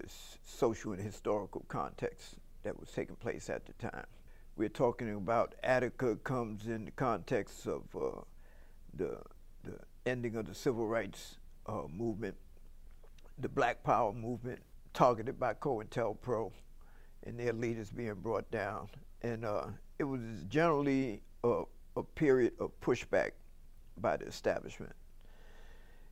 social 0.43 0.93
and 0.93 1.01
historical 1.01 1.63
context 1.67 2.35
that 2.63 2.79
was 2.79 2.89
taking 2.89 3.15
place 3.15 3.49
at 3.49 3.65
the 3.65 3.73
time. 3.73 4.05
We're 4.55 4.69
talking 4.69 5.13
about 5.13 5.55
Attica 5.63 6.15
comes 6.17 6.67
in 6.67 6.85
the 6.85 6.91
context 6.91 7.67
of 7.67 7.83
uh, 7.95 8.21
the 8.93 9.21
ending 10.05 10.35
of 10.35 10.47
the 10.47 10.55
civil 10.55 10.87
rights 10.87 11.35
uh, 11.67 11.83
movement 11.93 12.35
the 13.41 13.49
Black 13.49 13.83
Power 13.83 14.13
movement 14.13 14.61
targeted 14.93 15.39
by 15.39 15.53
COINTELPRO 15.55 16.51
and 17.25 17.39
their 17.39 17.53
leaders 17.53 17.89
being 17.89 18.13
brought 18.15 18.49
down. 18.51 18.87
And 19.23 19.45
uh, 19.45 19.65
it 19.99 20.03
was 20.03 20.21
generally 20.49 21.21
a, 21.43 21.63
a, 21.97 22.03
period 22.03 22.53
of 22.59 22.71
pushback 22.81 23.31
by 23.97 24.17
the 24.17 24.25
establishment. 24.25 24.93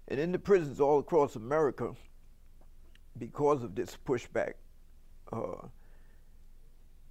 And 0.08 0.19
in 0.19 0.31
the 0.31 0.39
prisons 0.39 0.79
all 0.79 1.00
across 1.00 1.36
America, 1.36 1.93
because 3.17 3.63
of 3.63 3.75
this 3.75 3.98
pushback, 4.05 4.53
uh, 5.31 5.67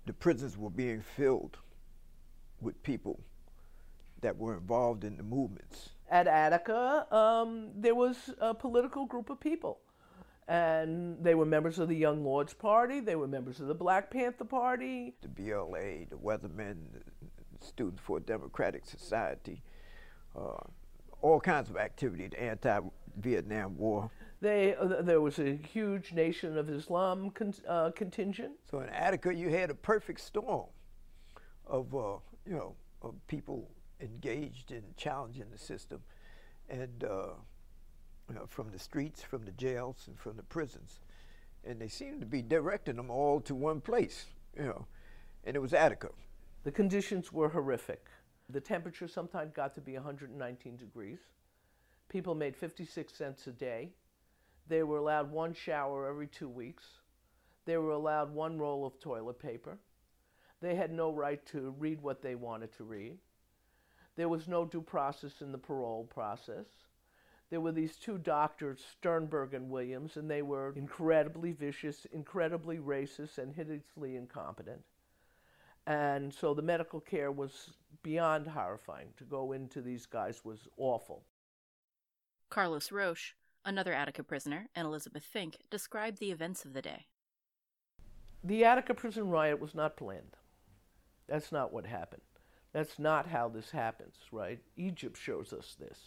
the 0.07 0.13
prisons 0.13 0.57
were 0.57 0.71
being 0.71 1.01
filled 1.01 1.59
with 2.61 2.83
people 2.83 3.21
that 4.21 4.37
were 4.37 4.55
involved 4.55 5.05
in 5.05 5.17
the 5.17 5.23
movements. 5.23 5.91
At 6.11 6.27
Attica, 6.27 7.07
um, 7.15 7.71
there 7.77 7.95
was 7.95 8.31
a 8.39 8.55
political 8.55 9.05
group 9.05 9.29
of 9.29 9.39
people 9.39 9.81
and 10.49 11.23
they 11.23 11.35
were 11.35 11.45
members 11.45 11.79
of 11.79 11.89
the 11.89 11.95
Young 11.95 12.25
Lords 12.25 12.55
Party. 12.55 13.01
They 13.01 13.17
were 13.17 13.29
members 13.29 13.61
of 13.61 13.69
the 13.69 13.75
Black 13.75 14.11
Panther 14.11 14.47
Party. 14.47 15.15
The 15.21 15.29
BLA, 15.29 16.07
the 16.09 16.17
Weathermen, 16.17 16.77
the 16.93 17.67
Students 17.67 18.01
for 18.01 18.17
a 18.17 18.21
Democratic 18.21 18.87
Society, 18.87 19.63
uh, 20.35 20.57
all 21.21 21.41
kinds 21.41 21.69
of 21.69 21.77
activity, 21.77 22.29
the 22.29 22.43
anti-Vietnam 22.43 23.77
War. 23.77 24.11
They, 24.41 24.75
uh, 24.77 25.03
there 25.03 25.21
was 25.21 25.39
a 25.39 25.57
huge 25.57 26.13
Nation 26.13 26.57
of 26.57 26.71
Islam 26.71 27.31
con- 27.31 27.53
uh, 27.69 27.91
contingent. 27.91 28.53
So 28.71 28.81
in 28.81 28.89
Attica, 28.89 29.35
you 29.35 29.51
had 29.51 29.71
a 29.71 29.75
perfect 29.75 30.21
storm 30.21 30.69
of, 31.67 31.95
uh, 31.95 32.17
you 32.47 32.55
know, 32.55 32.75
of 33.03 33.15
people 33.27 33.69
engaged 34.01 34.71
in 34.71 34.83
challenging 34.97 35.47
the 35.51 35.59
system, 35.59 36.01
and 36.69 37.05
uh, 37.05 37.35
you 38.29 38.35
know, 38.35 38.47
from 38.47 38.71
the 38.71 38.79
streets, 38.79 39.23
from 39.23 39.45
the 39.45 39.53
jails, 39.53 40.05
and 40.07 40.19
from 40.19 40.37
the 40.37 40.43
prisons, 40.43 41.01
and 41.65 41.81
they 41.81 41.89
seemed 41.89 42.21
to 42.21 42.27
be 42.27 42.43
directing 42.43 42.97
them 42.97 43.11
all 43.11 43.41
to 43.41 43.55
one 43.55 43.81
place, 43.81 44.27
you 44.57 44.65
know, 44.65 44.87
and 45.45 45.57
it 45.57 45.61
was 45.61 45.73
Attica. 45.73 46.11
The 46.65 46.73
conditions 46.73 47.33
were 47.33 47.49
horrific. 47.49 48.07
The 48.51 48.61
temperature 48.61 49.09
sometimes 49.09 49.53
got 49.53 49.75
to 49.75 49.81
be 49.81 49.95
119 49.95 50.77
degrees. 50.77 51.19
People 52.09 52.35
made 52.35 52.57
56 52.57 53.13
cents 53.13 53.47
a 53.47 53.53
day. 53.53 53.91
They 54.67 54.83
were 54.83 54.99
allowed 54.99 55.31
one 55.31 55.55
shower 55.55 56.09
every 56.09 56.27
two 56.27 56.49
weeks. 56.49 56.85
They 57.65 57.77
were 57.77 57.91
allowed 57.93 58.33
one 58.33 58.59
roll 58.59 58.87
of 58.87 58.99
toilet 58.99 59.39
paper. 59.39 59.79
They 60.61 60.75
had 60.75 60.91
no 60.91 61.13
right 61.13 61.45
to 61.47 61.75
read 61.79 62.01
what 62.01 62.23
they 62.23 62.35
wanted 62.35 62.73
to 62.79 62.85
read. 62.85 63.19
There 64.19 64.29
was 64.29 64.49
no 64.49 64.65
due 64.65 64.83
process 64.83 65.43
in 65.43 65.53
the 65.53 65.59
parole 65.59 66.05
process. 66.13 66.67
There 67.51 67.61
were 67.61 67.71
these 67.71 67.95
two 67.95 68.19
doctors, 68.19 68.85
Sternberg 68.99 69.55
and 69.55 69.71
Williams, 69.71 70.17
and 70.17 70.29
they 70.29 70.43
were 70.43 70.73
incredibly 70.75 71.53
vicious, 71.53 72.05
incredibly 72.13 72.79
racist, 72.79 73.39
and 73.39 73.55
hideously 73.55 74.17
incompetent. 74.17 74.81
And 75.87 76.35
so 76.35 76.53
the 76.53 76.63
medical 76.63 76.99
care 76.99 77.31
was 77.31 77.71
beyond 78.03 78.49
horrifying. 78.49 79.11
To 79.19 79.25
go 79.25 79.53
into 79.53 79.81
these 79.81 80.05
guys 80.05 80.45
was 80.45 80.67
awful. 80.77 81.23
Carlos 82.51 82.91
Roche, 82.91 83.35
another 83.65 83.93
Attica 83.93 84.25
prisoner, 84.25 84.69
and 84.75 84.85
Elizabeth 84.85 85.23
Fink 85.23 85.59
described 85.71 86.19
the 86.19 86.33
events 86.33 86.65
of 86.65 86.73
the 86.73 86.83
day. 86.83 87.07
The 88.43 88.65
Attica 88.65 88.95
prison 88.95 89.29
riot 89.29 89.61
was 89.61 89.77
not 89.77 89.97
planned. 89.97 90.37
That's 91.29 91.53
not 91.53 91.73
what 91.73 91.87
happened. 91.87 92.23
That's 92.73 92.99
not 92.99 93.27
how 93.27 93.49
this 93.49 93.71
happens, 93.71 94.17
right? 94.31 94.59
Egypt 94.77 95.17
shows 95.17 95.53
us 95.53 95.77
this, 95.79 95.99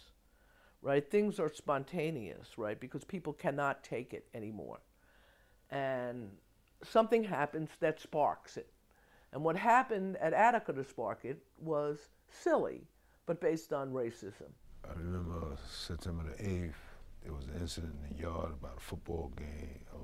right? 0.80 1.08
Things 1.10 1.40
are 1.40 1.52
spontaneous, 1.52 2.56
right? 2.56 2.78
Because 2.78 3.04
people 3.04 3.32
cannot 3.32 3.82
take 3.82 4.14
it 4.14 4.26
anymore. 4.34 4.80
And 5.70 6.30
something 6.84 7.24
happens 7.24 7.70
that 7.80 8.00
sparks 8.00 8.56
it. 8.56 8.70
And 9.32 9.42
what 9.42 9.56
happened 9.56 10.18
at 10.18 10.34
Attica 10.34 10.72
to 10.74 10.84
spark 10.84 11.24
it 11.24 11.42
was 11.58 12.10
silly, 12.30 12.86
but 13.26 13.40
based 13.40 13.72
on 13.72 13.92
racism. 13.92 14.52
I 14.88 14.92
remember 14.98 15.56
September 15.68 16.24
the 16.24 16.42
8th, 16.42 16.74
there 17.22 17.32
was 17.32 17.46
an 17.46 17.54
incident 17.60 17.94
in 17.94 18.16
the 18.16 18.22
yard 18.22 18.52
about 18.52 18.76
a 18.76 18.80
football 18.80 19.32
game, 19.36 19.80
a 19.94 19.98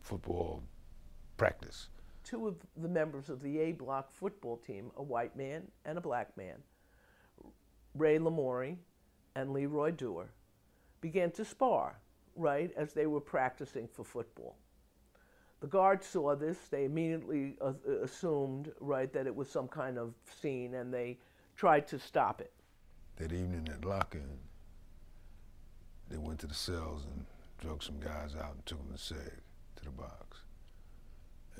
football 0.00 0.62
practice. 1.36 1.88
Two 2.30 2.46
of 2.46 2.54
the 2.76 2.88
members 2.88 3.28
of 3.28 3.42
the 3.42 3.58
A 3.58 3.72
Block 3.72 4.12
football 4.12 4.56
team, 4.56 4.92
a 4.96 5.02
white 5.02 5.34
man 5.34 5.64
and 5.84 5.98
a 5.98 6.00
black 6.00 6.36
man, 6.36 6.58
Ray 7.96 8.20
Lamourie 8.20 8.76
and 9.34 9.52
Leroy 9.52 9.90
Dewar, 9.90 10.30
began 11.00 11.32
to 11.32 11.44
spar, 11.44 11.98
right, 12.36 12.70
as 12.76 12.92
they 12.92 13.08
were 13.08 13.20
practicing 13.20 13.88
for 13.88 14.04
football. 14.04 14.56
The 15.58 15.66
guards 15.66 16.06
saw 16.06 16.36
this. 16.36 16.56
They 16.70 16.84
immediately 16.84 17.56
uh, 17.60 17.72
assumed, 18.00 18.70
right, 18.78 19.12
that 19.12 19.26
it 19.26 19.34
was 19.34 19.50
some 19.50 19.66
kind 19.66 19.98
of 19.98 20.14
scene 20.40 20.74
and 20.74 20.94
they 20.94 21.18
tried 21.56 21.88
to 21.88 21.98
stop 21.98 22.40
it. 22.40 22.52
That 23.16 23.32
evening 23.32 23.68
at 23.72 23.84
lock-in, 23.84 24.38
they 26.08 26.16
went 26.16 26.38
to 26.40 26.46
the 26.46 26.54
cells 26.54 27.06
and 27.12 27.26
drug 27.58 27.82
some 27.82 27.98
guys 27.98 28.36
out 28.40 28.54
and 28.54 28.64
took 28.66 28.78
them 28.78 28.96
to 28.96 29.02
SEG, 29.02 29.32
to 29.76 29.84
the 29.84 29.90
box. 29.90 30.38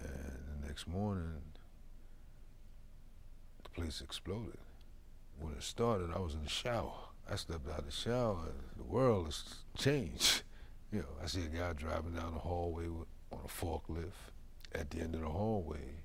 And 0.01 0.40
next 0.71 0.87
morning, 0.87 1.43
the 3.65 3.69
place 3.71 4.01
exploded. 4.01 4.57
When 5.41 5.53
it 5.55 5.65
started, 5.65 6.13
I 6.15 6.21
was 6.21 6.35
in 6.35 6.45
the 6.45 6.49
shower. 6.49 7.09
I 7.29 7.35
stepped 7.35 7.69
out 7.69 7.81
of 7.81 7.87
the 7.87 7.91
shower, 7.91 8.53
the 8.77 8.85
world 8.85 9.27
has 9.27 9.43
changed. 9.77 10.43
You 10.93 10.99
know, 10.99 11.23
I 11.23 11.27
see 11.27 11.43
a 11.43 11.47
guy 11.47 11.73
driving 11.73 12.15
down 12.15 12.33
the 12.33 12.41
hallway 12.41 12.89
with 12.89 13.07
on 13.31 13.39
a 13.45 13.49
forklift. 13.49 14.33
At 14.75 14.91
the 14.91 14.99
end 14.99 15.15
of 15.15 15.21
the 15.21 15.29
hallway, 15.29 16.03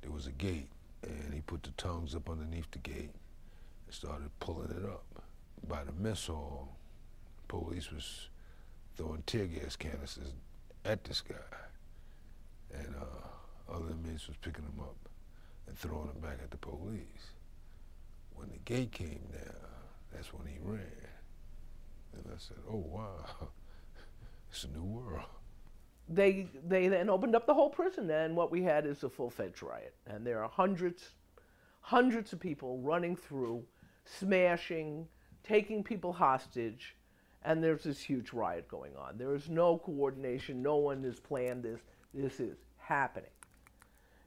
there 0.00 0.10
was 0.10 0.26
a 0.26 0.32
gate, 0.32 0.70
and 1.04 1.32
he 1.32 1.40
put 1.40 1.62
the 1.62 1.70
tongues 1.76 2.16
up 2.16 2.28
underneath 2.28 2.68
the 2.72 2.78
gate 2.78 3.14
and 3.86 3.94
started 3.94 4.28
pulling 4.40 4.72
it 4.72 4.84
up. 4.84 5.04
By 5.68 5.84
the 5.84 5.92
mess 5.92 6.26
hall, 6.26 6.76
police 7.46 7.92
was 7.92 8.28
throwing 8.96 9.22
tear 9.24 9.46
gas 9.46 9.76
canisters 9.76 10.32
at 10.84 11.04
this 11.04 11.20
guy, 11.20 11.36
and 12.74 12.96
uh, 12.96 13.28
other 13.72 13.90
inmates 13.90 14.28
was 14.28 14.36
picking 14.38 14.64
them 14.64 14.80
up 14.80 14.96
and 15.66 15.76
throwing 15.76 16.08
them 16.08 16.20
back 16.20 16.38
at 16.42 16.50
the 16.50 16.56
police. 16.56 17.32
When 18.34 18.50
the 18.50 18.58
gate 18.64 18.92
came 18.92 19.26
down, 19.32 19.54
that's 20.12 20.32
when 20.32 20.46
he 20.46 20.58
ran. 20.62 20.80
And 22.14 22.24
I 22.26 22.38
said, 22.38 22.58
oh, 22.70 22.84
wow, 22.86 23.24
it's 24.50 24.64
a 24.64 24.68
new 24.68 24.82
world 24.82 25.24
they 26.08 26.48
they 26.66 26.88
then 26.88 27.08
opened 27.08 27.34
up 27.34 27.46
the 27.46 27.54
whole 27.54 27.70
prison, 27.70 28.10
and 28.10 28.36
what 28.36 28.50
we 28.50 28.62
had 28.62 28.86
is 28.86 29.02
a 29.02 29.08
full-fledged 29.08 29.62
riot. 29.62 29.94
And 30.06 30.26
there 30.26 30.42
are 30.42 30.48
hundreds, 30.48 31.10
hundreds 31.80 32.32
of 32.32 32.40
people 32.40 32.78
running 32.78 33.16
through, 33.16 33.64
smashing, 34.04 35.06
taking 35.42 35.82
people 35.82 36.12
hostage, 36.12 36.96
and 37.44 37.62
there's 37.62 37.84
this 37.84 38.00
huge 38.00 38.32
riot 38.32 38.68
going 38.68 38.96
on. 38.96 39.16
There 39.16 39.34
is 39.34 39.48
no 39.48 39.78
coordination. 39.78 40.62
No 40.62 40.76
one 40.76 41.02
has 41.04 41.18
planned 41.18 41.62
this. 41.62 41.80
This 42.14 42.40
is 42.40 42.56
happening, 42.76 43.30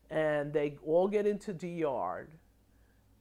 and 0.09 0.53
they 0.53 0.77
all 0.85 1.07
get 1.07 1.25
into 1.25 1.53
the 1.53 1.69
yard, 1.69 2.31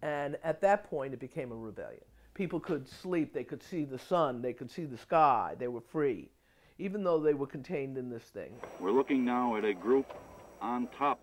and 0.02 0.36
at 0.44 0.60
that 0.60 0.88
point 0.88 1.14
it 1.14 1.20
became 1.20 1.52
a 1.52 1.56
rebellion. 1.56 2.04
People 2.34 2.58
could 2.60 2.88
sleep. 2.88 3.32
They 3.32 3.44
could 3.44 3.62
see 3.62 3.84
the 3.84 3.98
sun. 3.98 4.42
They 4.42 4.52
could 4.52 4.70
see 4.70 4.84
the 4.84 4.98
sky. 4.98 5.54
They 5.58 5.68
were 5.68 5.80
free 5.80 6.30
even 6.78 7.04
though 7.04 7.20
they 7.20 7.34
were 7.34 7.46
contained 7.46 7.96
in 7.96 8.10
this 8.10 8.24
thing. 8.24 8.52
We're 8.80 8.90
looking 8.90 9.24
now 9.24 9.56
at 9.56 9.64
a 9.64 9.74
group 9.74 10.12
on 10.60 10.88
top 10.98 11.20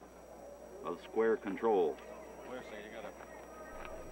of 0.85 0.99
square 1.03 1.37
control. 1.37 1.97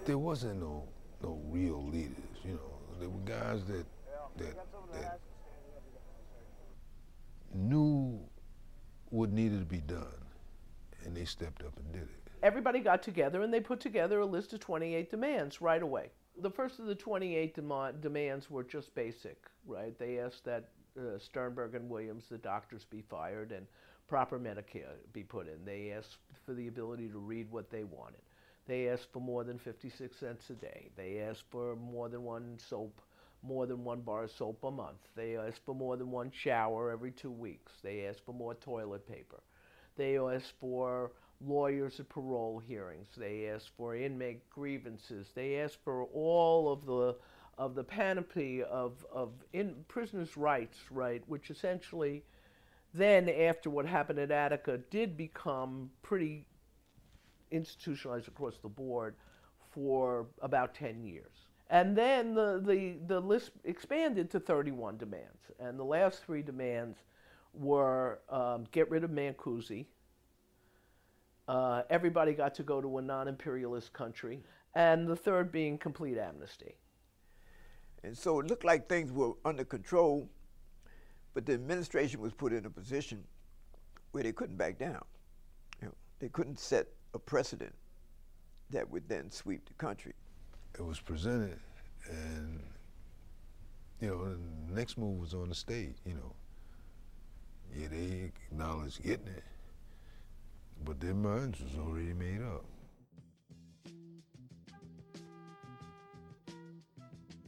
There 0.06 0.18
wasn't 0.18 0.62
no 0.62 0.88
no 1.22 1.42
real 1.50 1.86
leaders, 1.86 2.16
you 2.44 2.54
know. 2.54 3.00
There 3.00 3.10
were 3.10 3.20
guys 3.22 3.64
that 3.66 3.86
that 4.38 4.56
that 4.94 5.20
knew 7.54 8.20
what 9.10 9.32
needed 9.32 9.60
to 9.60 9.66
be 9.66 9.80
done, 9.80 10.06
and 11.10 11.18
they 11.18 11.26
stepped 11.26 11.64
up 11.64 11.76
and 11.78 11.92
did 11.92 12.04
it. 12.04 12.30
Everybody 12.44 12.80
got 12.80 13.02
together 13.02 13.42
and 13.42 13.52
they 13.52 13.60
put 13.60 13.80
together 13.80 14.20
a 14.20 14.26
list 14.26 14.54
of 14.54 14.60
28 14.60 15.10
demands 15.10 15.60
right 15.60 15.82
away. 15.82 16.12
The 16.40 16.52
first 16.52 16.80
of 16.80 16.86
the 16.86 16.96
28 16.96 17.56
dem- 17.56 18.00
demands 18.00 18.50
were 18.50 18.64
just 18.64 18.94
basic, 18.94 19.44
right? 19.66 19.98
They 19.98 20.20
asked 20.20 20.46
that 20.46 20.70
uh, 20.98 21.18
Sternberg 21.18 21.74
and 21.74 21.90
Williams, 21.90 22.26
the 22.30 22.38
doctors 22.38 22.86
be 22.86 23.02
fired 23.02 23.52
and 23.52 23.66
proper 24.08 24.40
Medicare 24.40 24.98
be 25.12 25.24
put 25.24 25.48
in. 25.48 25.66
They 25.66 25.92
asked 25.92 26.18
for 26.46 26.54
the 26.54 26.68
ability 26.68 27.10
to 27.10 27.18
read 27.18 27.50
what 27.52 27.72
they 27.72 27.84
wanted. 27.84 28.22
They 28.68 28.88
asked 28.88 29.12
for 29.12 29.20
more 29.20 29.44
than 29.44 29.58
56 29.58 30.16
cents 30.16 30.52
a 30.52 30.54
day. 30.54 30.92
They 30.96 31.22
asked 31.22 31.46
for 31.50 31.76
more 31.76 32.08
than 32.08 32.24
one 32.24 32.60
soap, 32.70 33.02
more 33.42 33.66
than 33.66 33.84
one 33.84 34.02
bar 34.02 34.26
of 34.26 34.32
soap 34.32 34.64
a 34.64 34.70
month. 34.70 35.00
They 35.16 35.38
asked 35.38 35.66
for 35.66 35.74
more 35.74 35.98
than 35.98 36.12
one 36.12 36.32
shower 36.32 36.92
every 36.92 37.12
two 37.12 37.32
weeks. 37.32 37.72
They 37.82 38.06
asked 38.06 38.24
for 38.24 38.34
more 38.34 38.54
toilet 38.54 39.08
paper. 39.08 39.42
They 39.98 40.18
ask 40.18 40.54
for 40.60 41.12
lawyers 41.46 42.00
at 42.00 42.10
parole 42.10 42.60
hearings. 42.60 43.08
They 43.18 43.50
ask 43.50 43.66
for 43.78 43.96
inmate 43.96 44.50
grievances. 44.50 45.28
They 45.34 45.60
ask 45.60 45.82
for 45.84 46.04
all 46.06 46.72
of 46.72 46.86
the 46.86 47.16
of 47.58 47.76
the 47.76 47.84
panoply 47.84 48.64
of, 48.64 49.06
of 49.12 49.32
in 49.52 49.76
prisoners' 49.90 50.38
rights, 50.38 50.78
right, 50.90 51.22
which 51.28 51.50
essentially 51.52 52.24
then, 52.94 53.30
after 53.30 53.70
what 53.70 53.86
happened 53.86 54.20
at 54.20 54.32
Attica, 54.32 54.80
did 54.90 55.16
become 55.16 55.92
pretty 56.02 56.46
institutionalized 57.52 58.28
across 58.28 58.58
the 58.62 58.70
board 58.70 59.16
for 59.72 60.28
about 60.42 60.74
10 60.74 61.04
years. 61.04 61.32
And 61.70 61.96
then 61.96 62.34
the, 62.34 62.62
the, 62.66 62.96
the 63.06 63.20
list 63.20 63.52
expanded 63.64 64.32
to 64.32 64.40
31 64.40 64.98
demands. 64.98 65.52
And 65.60 65.78
the 65.78 65.84
last 65.84 66.24
three 66.24 66.42
demands 66.42 66.98
were 67.54 68.20
um, 68.30 68.66
get 68.72 68.90
rid 68.90 69.04
of 69.04 69.12
Mancusi. 69.12 69.86
Uh, 71.48 71.82
everybody 71.90 72.34
got 72.34 72.54
to 72.56 72.64
go 72.64 72.80
to 72.82 72.98
a 72.98 73.02
non 73.02 73.28
imperialist 73.28 73.94
country. 73.94 74.44
And 74.76 75.08
the 75.08 75.16
third 75.16 75.52
being 75.52 75.78
complete 75.78 76.18
amnesty. 76.18 76.76
And 78.04 78.18
so 78.18 78.40
it 78.40 78.48
looked 78.48 78.64
like 78.64 78.88
things 78.88 79.12
were 79.12 79.34
under 79.44 79.66
control, 79.66 80.30
but 81.34 81.46
the 81.46 81.54
administration 81.54 82.22
was 82.22 82.34
put 82.34 82.54
in 82.54 82.66
a 82.66 82.70
position 82.70 83.24
where 84.12 84.24
they 84.24 84.32
couldn't 84.32 84.58
back 84.58 84.78
down. 84.78 85.04
You 85.82 85.88
know, 85.88 85.94
they 86.20 86.30
couldn't 86.30 86.60
set 86.60 86.88
a 87.14 87.20
precedent 87.20 87.74
that 88.70 88.90
would 88.90 89.10
then 89.10 89.32
sweep 89.32 89.68
the 89.68 89.74
country. 89.74 90.14
It 90.78 90.86
was 90.86 91.00
presented, 91.00 91.60
and 92.10 92.60
you 94.00 94.08
know, 94.08 94.36
the 94.68 94.74
next 94.74 94.98
move 94.98 95.20
was 95.20 95.34
on 95.34 95.50
the 95.50 95.56
state. 95.56 95.96
You 96.06 96.14
know, 96.14 96.36
yeah, 97.76 97.88
they 97.90 98.32
acknowledged 98.52 99.04
getting 99.04 99.28
it, 99.28 99.44
but 100.84 101.00
their 101.00 101.14
minds 101.14 101.60
was 101.60 101.78
already 101.80 102.14
made 102.14 102.42
up. 102.42 102.66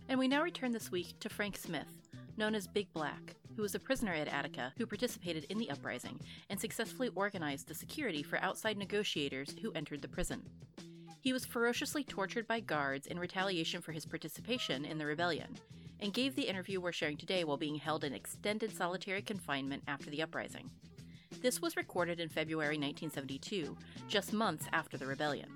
And 0.09 0.19
we 0.19 0.27
now 0.27 0.43
return 0.43 0.71
this 0.73 0.91
week 0.91 1.17
to 1.21 1.29
Frank 1.29 1.57
Smith, 1.57 1.87
known 2.35 2.53
as 2.53 2.67
Big 2.67 2.91
Black, 2.93 3.35
who 3.55 3.61
was 3.61 3.75
a 3.75 3.79
prisoner 3.79 4.11
at 4.11 4.27
Attica 4.27 4.73
who 4.77 4.85
participated 4.85 5.45
in 5.45 5.57
the 5.57 5.69
uprising 5.69 6.19
and 6.49 6.59
successfully 6.59 7.09
organized 7.15 7.67
the 7.67 7.73
security 7.73 8.21
for 8.23 8.37
outside 8.39 8.77
negotiators 8.77 9.55
who 9.61 9.71
entered 9.71 10.01
the 10.01 10.07
prison. 10.07 10.41
He 11.21 11.33
was 11.33 11.45
ferociously 11.45 12.03
tortured 12.03 12.47
by 12.47 12.59
guards 12.59 13.07
in 13.07 13.19
retaliation 13.19 13.81
for 13.81 13.91
his 13.91 14.05
participation 14.05 14.83
in 14.85 14.97
the 14.97 15.05
rebellion, 15.05 15.55
and 16.01 16.13
gave 16.13 16.35
the 16.35 16.47
interview 16.47 16.81
we're 16.81 16.91
sharing 16.91 17.17
today 17.17 17.43
while 17.43 17.57
being 17.57 17.75
held 17.75 18.03
in 18.03 18.13
extended 18.13 18.75
solitary 18.75 19.21
confinement 19.21 19.83
after 19.87 20.09
the 20.09 20.21
uprising. 20.21 20.69
This 21.41 21.61
was 21.61 21.77
recorded 21.77 22.19
in 22.19 22.29
February 22.29 22.77
1972, 22.77 23.77
just 24.07 24.33
months 24.33 24.65
after 24.73 24.97
the 24.97 25.05
rebellion. 25.05 25.49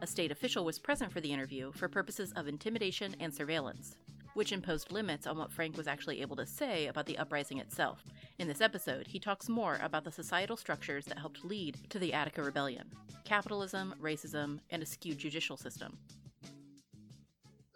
A 0.00 0.06
state 0.06 0.32
official 0.32 0.64
was 0.64 0.78
present 0.78 1.12
for 1.12 1.20
the 1.20 1.32
interview 1.32 1.72
for 1.72 1.88
purposes 1.88 2.32
of 2.32 2.48
intimidation 2.48 3.14
and 3.20 3.32
surveillance, 3.32 3.96
which 4.34 4.52
imposed 4.52 4.92
limits 4.92 5.26
on 5.26 5.38
what 5.38 5.52
Frank 5.52 5.76
was 5.76 5.86
actually 5.86 6.20
able 6.20 6.36
to 6.36 6.46
say 6.46 6.88
about 6.88 7.06
the 7.06 7.16
uprising 7.18 7.58
itself. 7.58 8.02
In 8.38 8.48
this 8.48 8.60
episode, 8.60 9.06
he 9.06 9.18
talks 9.18 9.48
more 9.48 9.78
about 9.82 10.04
the 10.04 10.12
societal 10.12 10.56
structures 10.56 11.04
that 11.06 11.18
helped 11.18 11.44
lead 11.44 11.78
to 11.90 11.98
the 11.98 12.12
Attica 12.12 12.42
Rebellion 12.42 12.90
capitalism, 13.24 13.94
racism, 14.02 14.58
and 14.68 14.82
a 14.82 14.86
skewed 14.86 15.16
judicial 15.16 15.56
system. 15.56 15.96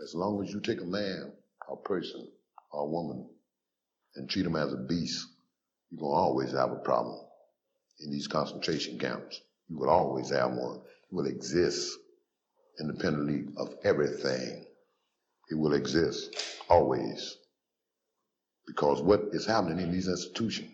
As 0.03 0.15
long 0.15 0.45
as 0.45 0.53
you 0.53 0.61
take 0.61 0.83
a 0.83 0.85
man, 0.85 1.33
a 1.70 1.76
person, 1.76 2.28
a 2.72 2.84
woman, 2.84 3.28
and 4.16 4.28
treat 4.28 4.42
them 4.42 4.56
as 4.56 4.72
a 4.72 4.76
beast, 4.76 5.26
you're 5.90 6.00
going 6.00 6.12
to 6.12 6.16
always 6.16 6.52
have 6.52 6.72
a 6.72 6.76
problem 6.76 7.20
in 8.00 8.10
these 8.10 8.26
concentration 8.26 8.98
camps. 8.98 9.40
You 9.68 9.78
will 9.78 9.90
always 9.90 10.30
have 10.30 10.52
one. 10.52 10.76
It 10.76 11.14
will 11.14 11.26
exist 11.26 11.96
independently 12.80 13.46
of 13.56 13.75
everything. 13.84 14.64
It 15.50 15.54
will 15.54 15.75
exist 15.75 16.37
always. 16.68 17.37
Because 18.66 19.00
what 19.02 19.22
is 19.32 19.46
happening 19.46 19.80
in 19.80 19.92
these 19.92 20.08
institutions 20.08 20.70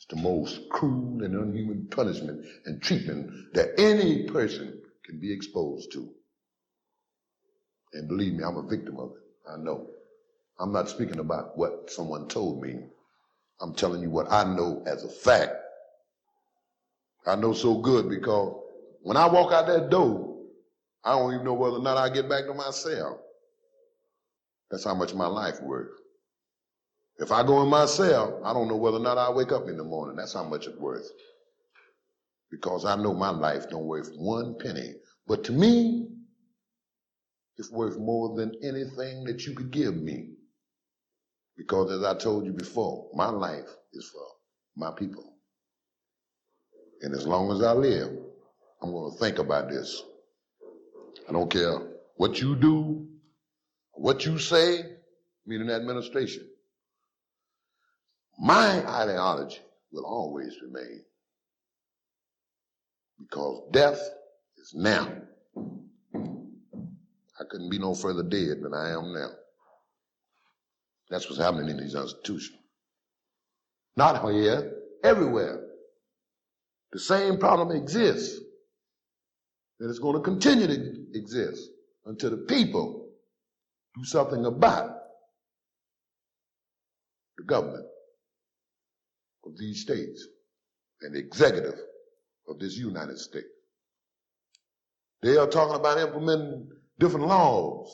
is 0.00 0.06
the 0.10 0.16
most 0.16 0.68
cruel 0.70 1.22
and 1.24 1.34
unhuman 1.34 1.88
punishment 1.90 2.44
and 2.66 2.82
treatment 2.82 3.54
that 3.54 3.78
any 3.78 4.24
person 4.24 4.80
can 5.04 5.20
be 5.20 5.32
exposed 5.32 5.92
to. 5.92 6.10
And 7.92 8.08
believe 8.08 8.34
me, 8.34 8.44
I'm 8.44 8.56
a 8.56 8.62
victim 8.68 8.98
of 8.98 9.12
it. 9.12 9.27
I 9.52 9.56
know. 9.58 9.88
I'm 10.58 10.72
not 10.72 10.88
speaking 10.88 11.18
about 11.20 11.56
what 11.56 11.90
someone 11.90 12.28
told 12.28 12.62
me. 12.62 12.80
I'm 13.60 13.74
telling 13.74 14.02
you 14.02 14.10
what 14.10 14.30
I 14.30 14.44
know 14.44 14.84
as 14.86 15.04
a 15.04 15.08
fact. 15.08 15.54
I 17.26 17.36
know 17.36 17.52
so 17.52 17.78
good 17.78 18.08
because 18.08 18.54
when 19.02 19.16
I 19.16 19.26
walk 19.26 19.52
out 19.52 19.66
that 19.66 19.90
door, 19.90 20.36
I 21.04 21.12
don't 21.12 21.34
even 21.34 21.44
know 21.44 21.54
whether 21.54 21.76
or 21.76 21.82
not 21.82 21.96
I 21.96 22.08
get 22.08 22.28
back 22.28 22.46
to 22.46 22.54
my 22.54 22.70
cell. 22.70 23.20
That's 24.70 24.84
how 24.84 24.94
much 24.94 25.14
my 25.14 25.26
life 25.26 25.60
worth. 25.62 25.90
If 27.18 27.32
I 27.32 27.42
go 27.44 27.62
in 27.62 27.68
my 27.68 27.86
cell, 27.86 28.40
I 28.44 28.52
don't 28.52 28.68
know 28.68 28.76
whether 28.76 28.98
or 28.98 29.00
not 29.00 29.18
I 29.18 29.30
wake 29.30 29.52
up 29.52 29.68
in 29.68 29.76
the 29.76 29.84
morning. 29.84 30.16
That's 30.16 30.34
how 30.34 30.44
much 30.44 30.66
it's 30.66 30.78
worth. 30.78 31.08
Because 32.50 32.84
I 32.84 32.96
know 32.96 33.14
my 33.14 33.30
life 33.30 33.68
don't 33.70 33.86
worth 33.86 34.10
one 34.16 34.56
penny. 34.58 34.94
But 35.26 35.44
to 35.44 35.52
me, 35.52 36.08
it's 37.58 37.70
worth 37.70 37.98
more 37.98 38.36
than 38.36 38.54
anything 38.62 39.24
that 39.24 39.46
you 39.46 39.54
could 39.54 39.70
give 39.70 39.96
me. 39.96 40.30
Because 41.56 41.90
as 41.90 42.04
I 42.04 42.16
told 42.16 42.46
you 42.46 42.52
before, 42.52 43.10
my 43.14 43.28
life 43.28 43.68
is 43.92 44.08
for 44.12 44.26
my 44.76 44.92
people. 44.92 45.34
And 47.02 47.14
as 47.14 47.26
long 47.26 47.50
as 47.50 47.62
I 47.62 47.72
live, 47.72 48.10
I'm 48.82 48.92
going 48.92 49.12
to 49.12 49.18
think 49.18 49.38
about 49.38 49.68
this. 49.68 50.02
I 51.28 51.32
don't 51.32 51.50
care 51.50 51.80
what 52.16 52.40
you 52.40 52.56
do, 52.56 53.08
what 53.92 54.24
you 54.24 54.38
say, 54.38 54.82
meaning 55.46 55.70
administration. 55.70 56.46
My 58.38 58.86
ideology 58.88 59.58
will 59.92 60.04
always 60.06 60.56
remain 60.62 61.02
because 63.18 63.68
death 63.72 64.00
is 64.58 64.74
now. 64.74 65.08
I 67.40 67.44
couldn't 67.48 67.70
be 67.70 67.78
no 67.78 67.94
further 67.94 68.22
dead 68.22 68.62
than 68.62 68.74
I 68.74 68.90
am 68.90 69.12
now. 69.12 69.30
That's 71.10 71.28
what's 71.28 71.40
happening 71.40 71.70
in 71.70 71.78
these 71.78 71.94
institutions. 71.94 72.58
Not 73.96 74.22
here, 74.32 74.72
everywhere. 75.02 75.64
The 76.92 76.98
same 76.98 77.38
problem 77.38 77.76
exists. 77.76 78.38
And 79.80 79.88
it's 79.88 79.98
going 79.98 80.16
to 80.16 80.22
continue 80.22 80.66
to 80.66 81.04
exist 81.14 81.70
until 82.06 82.30
the 82.30 82.38
people 82.38 83.10
do 83.96 84.04
something 84.04 84.44
about 84.44 84.90
the 87.36 87.44
government 87.44 87.86
of 89.44 89.52
these 89.56 89.82
states 89.82 90.26
and 91.02 91.14
the 91.14 91.18
executive 91.18 91.78
of 92.48 92.58
this 92.58 92.76
United 92.76 93.18
States. 93.18 93.46
They 95.22 95.36
are 95.36 95.48
talking 95.48 95.76
about 95.76 95.98
implementing 95.98 96.68
different 96.98 97.26
laws. 97.26 97.90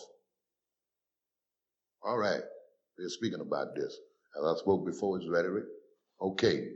All 2.05 2.19
right, 2.19 2.40
they're 2.99 3.09
speaking 3.09 3.40
about 3.40 3.75
this. 3.75 3.99
As 4.38 4.45
I 4.45 4.59
spoke 4.59 4.85
before, 4.87 5.19
it's 5.19 5.29
rhetoric. 5.29 5.64
Okay, 6.21 6.69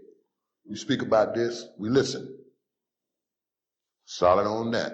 we 0.68 0.76
speak 0.76 1.02
about 1.02 1.34
this, 1.34 1.66
we 1.78 1.88
listen. 1.88 2.36
Solid 4.04 4.46
on 4.46 4.70
that. 4.72 4.92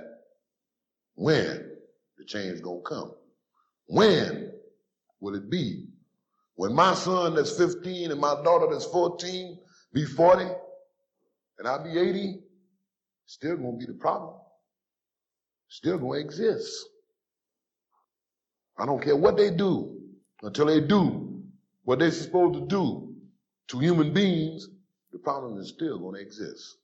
When 1.14 1.70
the 2.18 2.24
change 2.26 2.62
gonna 2.62 2.80
come? 2.82 3.12
When 3.86 4.52
will 5.20 5.34
it 5.36 5.50
be? 5.50 5.86
When 6.56 6.74
my 6.74 6.94
son 6.94 7.34
that's 7.34 7.56
15 7.56 8.10
and 8.10 8.20
my 8.20 8.34
daughter 8.42 8.66
that's 8.70 8.86
14 8.86 9.58
be 9.92 10.04
40 10.04 10.44
and 11.58 11.68
I 11.68 11.82
be 11.82 11.98
80, 11.98 12.40
still 13.26 13.56
gonna 13.56 13.76
be 13.76 13.86
the 13.86 13.94
problem. 13.94 14.34
Still 15.68 15.98
gonna 15.98 16.18
exist. 16.18 16.86
I 18.76 18.86
don't 18.86 19.02
care 19.02 19.16
what 19.16 19.36
they 19.36 19.50
do 19.50 20.00
until 20.42 20.66
they 20.66 20.80
do 20.80 21.24
what 21.84 21.98
they're 21.98 22.10
supposed 22.10 22.54
to 22.54 22.66
do 22.66 23.14
to 23.68 23.78
human 23.78 24.12
beings, 24.12 24.68
the 25.12 25.18
problem 25.18 25.58
is 25.58 25.68
still 25.68 25.98
going 25.98 26.14
to 26.16 26.20
exist. 26.20 26.76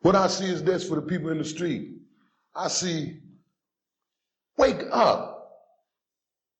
What 0.00 0.16
I 0.16 0.26
see 0.26 0.46
is 0.46 0.62
this 0.62 0.88
for 0.88 0.96
the 0.96 1.02
people 1.02 1.30
in 1.30 1.38
the 1.38 1.44
street. 1.44 1.92
I 2.54 2.68
see, 2.68 3.20
wake 4.58 4.82
up. 4.90 5.30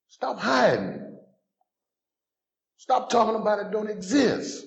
Stop 0.08 0.38
hiding. 0.38 1.18
Stop 2.76 3.10
talking 3.10 3.40
about 3.40 3.58
it 3.58 3.70
don't 3.70 3.90
exist. 3.90 4.64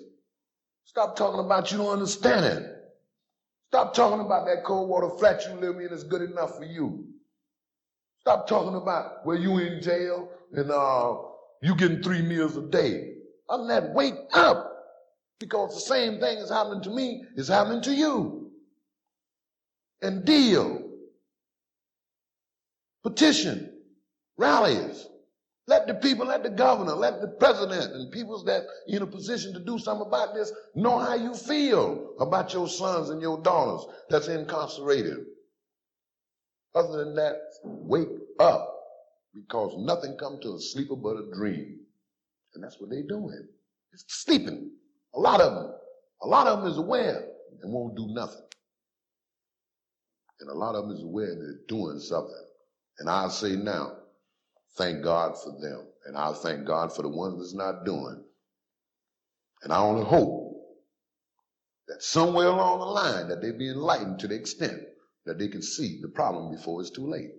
Stop 0.84 1.16
talking 1.16 1.40
about 1.40 1.72
you 1.72 1.78
don't 1.78 1.92
understand 1.92 2.46
it. 2.46 2.72
Stop 3.68 3.94
talking 3.94 4.26
about 4.26 4.46
that 4.46 4.64
cold 4.64 4.90
water 4.90 5.10
flat 5.18 5.44
you 5.48 5.60
live 5.60 5.78
in 5.78 5.92
is 5.92 6.04
good 6.04 6.22
enough 6.22 6.58
for 6.58 6.66
you. 6.66 7.08
Stop 8.26 8.48
talking 8.48 8.74
about 8.76 9.24
where 9.24 9.38
you 9.38 9.60
in 9.60 9.80
jail 9.84 10.28
and 10.52 10.72
uh, 10.72 11.16
you 11.62 11.76
getting 11.76 12.02
three 12.02 12.24
meals 12.24 12.58
a 12.58 12.64
day. 12.64 13.18
Than 13.48 13.68
that, 13.68 13.94
wake 13.94 14.16
up. 14.34 14.72
Because 15.40 15.76
the 15.76 15.82
same 15.82 16.20
thing 16.20 16.40
is 16.40 16.50
happening 16.50 16.82
to 16.84 16.90
me 16.90 17.24
is 17.36 17.48
happening 17.48 17.84
to 17.84 17.94
you. 17.94 18.50
And 20.02 20.26
deal. 20.26 20.90
Petition. 23.04 23.72
Rallies. 24.38 25.08
Let 25.68 25.86
the 25.86 25.94
people, 25.94 26.26
let 26.26 26.42
the 26.42 26.50
governor, 26.50 26.94
let 26.94 27.22
the 27.22 27.28
president 27.28 27.94
and 27.94 28.12
people 28.12 28.44
that 28.46 28.64
in 28.88 29.04
a 29.04 29.08
position 29.08 29.54
to 29.54 29.60
do 29.60 29.78
something 29.78 30.08
about 30.08 30.34
this 30.34 30.52
know 30.74 30.98
how 30.98 31.14
you 31.14 31.36
feel 31.36 32.16
about 32.20 32.54
your 32.54 32.68
sons 32.68 33.12
and 33.12 33.22
your 33.22 33.40
daughters 33.44 33.86
that's 34.10 34.30
incarcerated. 34.30 35.26
Other 36.76 37.06
than 37.06 37.16
that, 37.16 37.38
wake 37.64 38.10
up 38.40 38.76
because 39.34 39.74
nothing 39.78 40.18
comes 40.18 40.42
to 40.42 40.56
a 40.56 40.60
sleeper 40.60 40.96
but 40.96 41.16
a 41.16 41.34
dream. 41.34 41.80
And 42.54 42.64
that's 42.64 42.80
what 42.80 42.90
they're 42.90 43.08
doing. 43.08 43.48
It's 43.94 44.04
sleeping. 44.08 44.72
A 45.14 45.20
lot 45.20 45.42
of 45.42 45.54
them. 45.54 45.74
A 46.22 46.28
lot 46.28 46.48
of 46.48 46.60
them 46.60 46.72
is 46.72 46.78
aware 46.78 47.26
and 47.62 47.74
won't 47.74 47.96
do 47.96 48.08
nothing. 48.10 48.42
And 50.42 50.50
a 50.50 50.54
lot 50.54 50.76
of 50.76 50.88
them 50.88 50.98
is 50.98 51.04
aware 51.04 51.32
and 51.32 51.42
they're 51.42 51.66
doing 51.68 52.00
something. 52.00 52.46
And 53.00 53.10
I 53.10 53.30
say 53.30 53.56
now, 53.56 53.94
thank 54.78 55.04
God 55.04 55.36
for 55.42 55.52
them. 55.62 55.88
And 56.06 56.18
I 56.18 56.34
thank 56.34 56.66
God 56.66 56.94
for 56.94 57.02
the 57.04 57.10
ones 57.10 57.40
that's 57.40 57.54
not 57.54 57.86
doing. 57.86 58.24
And 59.64 59.72
I 59.72 59.80
only 59.80 60.06
hope 60.06 60.56
that 61.88 62.04
somewhere 62.04 62.48
along 62.48 62.80
the 62.80 62.86
line 62.86 63.30
that 63.30 63.42
they 63.42 63.52
be 63.52 63.70
enlightened 63.70 64.20
to 64.20 64.28
the 64.28 64.36
extent 64.36 64.82
that 65.26 65.40
they 65.40 65.48
can 65.48 65.62
see 65.62 66.00
the 66.02 66.08
problem 66.08 66.52
before 66.52 66.82
it's 66.82 66.92
too 66.92 67.08
late. 67.08 67.32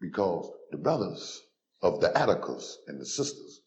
Because 0.00 0.50
the 0.70 0.78
brothers 0.78 1.40
of 1.82 2.00
the 2.00 2.16
Atticus 2.16 2.78
and 2.88 3.00
the 3.00 3.06
sisters 3.06 3.60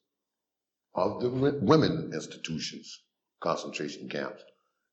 of 0.95 1.21
the 1.21 1.29
women 1.29 2.11
institutions, 2.13 3.01
concentration 3.39 4.09
camps, 4.09 4.43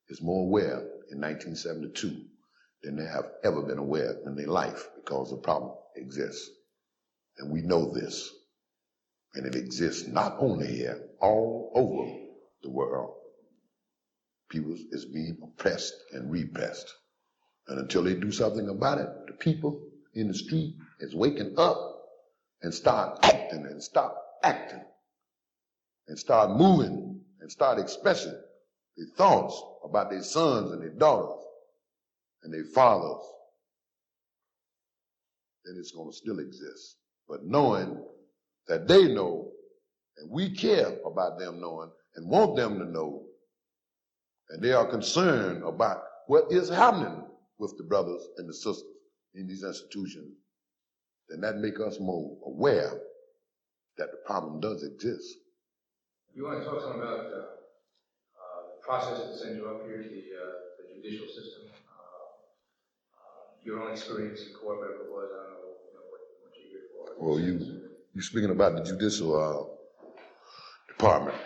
is 0.09 0.23
more 0.23 0.47
aware 0.47 0.79
in 1.11 1.21
1972 1.21 2.25
than 2.83 2.97
they 2.97 3.07
have 3.07 3.25
ever 3.43 3.63
been 3.63 3.79
aware 3.79 4.17
in 4.27 4.37
their 4.37 4.49
life 4.49 4.89
because 4.97 5.31
the 5.31 5.39
problem 5.39 5.75
exists. 5.97 6.51
And 7.39 7.51
we 7.51 7.63
know 7.63 7.93
this. 7.93 8.31
And 9.35 9.47
it 9.47 9.57
exists 9.57 10.07
not 10.07 10.37
only 10.39 10.69
here, 10.69 11.09
all 11.21 11.73
over 11.75 12.19
the 12.63 12.71
world. 12.71 13.15
People 14.51 14.77
is 14.93 15.07
being 15.07 15.39
oppressed 15.43 15.95
and 16.13 16.31
repressed. 16.31 16.93
And 17.69 17.79
until 17.79 18.03
they 18.03 18.15
do 18.15 18.31
something 18.31 18.69
about 18.69 18.99
it, 18.99 19.09
the 19.27 19.33
people 19.33 19.81
in 20.15 20.29
the 20.29 20.35
street 20.35 20.77
is 21.01 21.15
waking 21.15 21.55
up 21.59 22.03
and 22.63 22.73
start 22.73 23.19
acting 23.25 23.67
and 23.67 23.83
stop 23.83 24.17
acting 24.43 24.83
and 26.09 26.19
start 26.19 26.51
moving 26.51 27.21
and 27.41 27.51
start 27.51 27.79
expressing 27.79 28.35
their 28.97 29.07
thoughts 29.17 29.61
about 29.85 30.11
their 30.11 30.23
sons 30.23 30.73
and 30.73 30.83
their 30.83 30.91
daughters 30.91 31.43
and 32.43 32.53
their 32.53 32.65
fathers, 32.65 33.25
then 35.65 35.77
it's 35.79 35.93
going 35.93 36.11
to 36.11 36.17
still 36.17 36.39
exist. 36.39 36.97
But 37.29 37.45
knowing 37.45 38.05
that 38.69 38.87
they 38.87 39.13
know 39.13 39.51
and 40.19 40.31
we 40.31 40.51
care 40.51 40.93
about 41.05 41.39
them 41.39 41.61
knowing 41.61 41.91
and 42.17 42.29
want 42.31 42.57
them 42.57 42.79
to 42.79 42.85
know 42.85 43.25
and 44.51 44.63
they 44.63 44.73
are 44.73 44.87
concerned 44.87 45.65
about 45.65 46.03
what 46.27 46.53
is 46.53 46.69
happening 46.69 47.25
with 47.59 47.77
the 47.79 47.85
brothers 47.85 48.27
and 48.39 48.49
the 48.49 48.55
sisters 48.55 48.85
in 49.35 49.47
these 49.47 49.63
institutions, 49.65 50.35
then 51.29 51.41
that 51.41 51.57
make 51.57 51.81
us 51.81 51.99
more 52.01 52.37
aware 52.47 53.01
that 53.99 54.11
the 54.11 54.19
problem 54.27 54.61
does 54.61 54.83
exist. 54.83 55.37
You 56.35 56.45
want 56.45 56.61
to 56.61 56.65
talk 56.65 56.81
some 56.81 57.01
about 57.01 57.19
uh, 57.19 57.39
uh, 57.39 58.61
the 58.75 58.83
process 58.83 59.19
that 59.19 59.39
sent 59.39 59.57
you 59.57 59.67
up 59.69 59.87
here 59.87 60.03
to 60.03 60.09
the, 60.09 60.25
uh, 60.35 60.55
the 60.79 60.95
judicial 60.95 61.27
system, 61.29 61.63
uh, 61.71 62.03
uh, 63.15 63.55
your 63.63 63.81
own 63.81 63.93
experience 63.93 64.41
in 64.47 64.55
court, 64.55 64.79
whatever 64.79 65.05
it 65.05 65.11
was, 65.11 65.31
I 65.33 65.45
don't 65.45 65.53
know, 65.53 65.75
you 65.87 65.95
know 65.95 66.07
what, 66.11 66.21
what 66.43 66.53
you 66.59 66.67
did 66.75 67.19
for 67.19 67.25
Well, 67.25 67.41
you, 67.41 67.91
you're 68.15 68.23
speaking 68.23 68.51
about 68.51 68.77
the 68.77 68.83
judicial 68.83 69.31
uh, 69.41 70.13
department. 70.89 71.37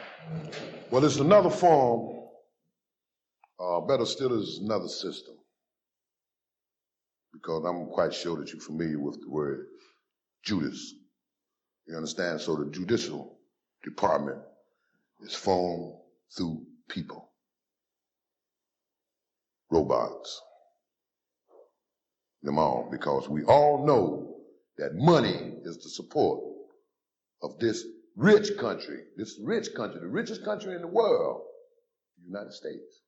Well, 0.90 1.04
it's 1.04 1.16
another 1.16 1.50
form, 1.50 2.14
better 3.86 4.04
still 4.04 4.38
is 4.38 4.58
another 4.58 4.88
system 4.88 5.37
because 7.40 7.64
I'm 7.64 7.86
quite 7.86 8.12
sure 8.12 8.36
that 8.38 8.52
you're 8.52 8.60
familiar 8.60 8.98
with 8.98 9.20
the 9.20 9.30
word 9.30 9.66
Judas. 10.44 10.94
You 11.86 11.96
understand? 11.96 12.40
So 12.40 12.56
the 12.56 12.70
judicial 12.70 13.38
department 13.84 14.38
is 15.22 15.34
formed 15.34 15.94
through 16.36 16.62
people, 16.88 17.30
robots, 19.70 20.42
them 22.42 22.58
all, 22.58 22.88
because 22.90 23.28
we 23.28 23.44
all 23.44 23.86
know 23.86 24.36
that 24.76 24.94
money 24.94 25.54
is 25.64 25.78
the 25.78 25.90
support 25.90 26.40
of 27.42 27.58
this 27.58 27.84
rich 28.16 28.56
country, 28.58 29.00
this 29.16 29.38
rich 29.42 29.74
country, 29.74 30.00
the 30.00 30.08
richest 30.08 30.44
country 30.44 30.74
in 30.74 30.80
the 30.80 30.88
world, 30.88 31.42
the 32.18 32.26
United 32.26 32.52
States. 32.52 33.02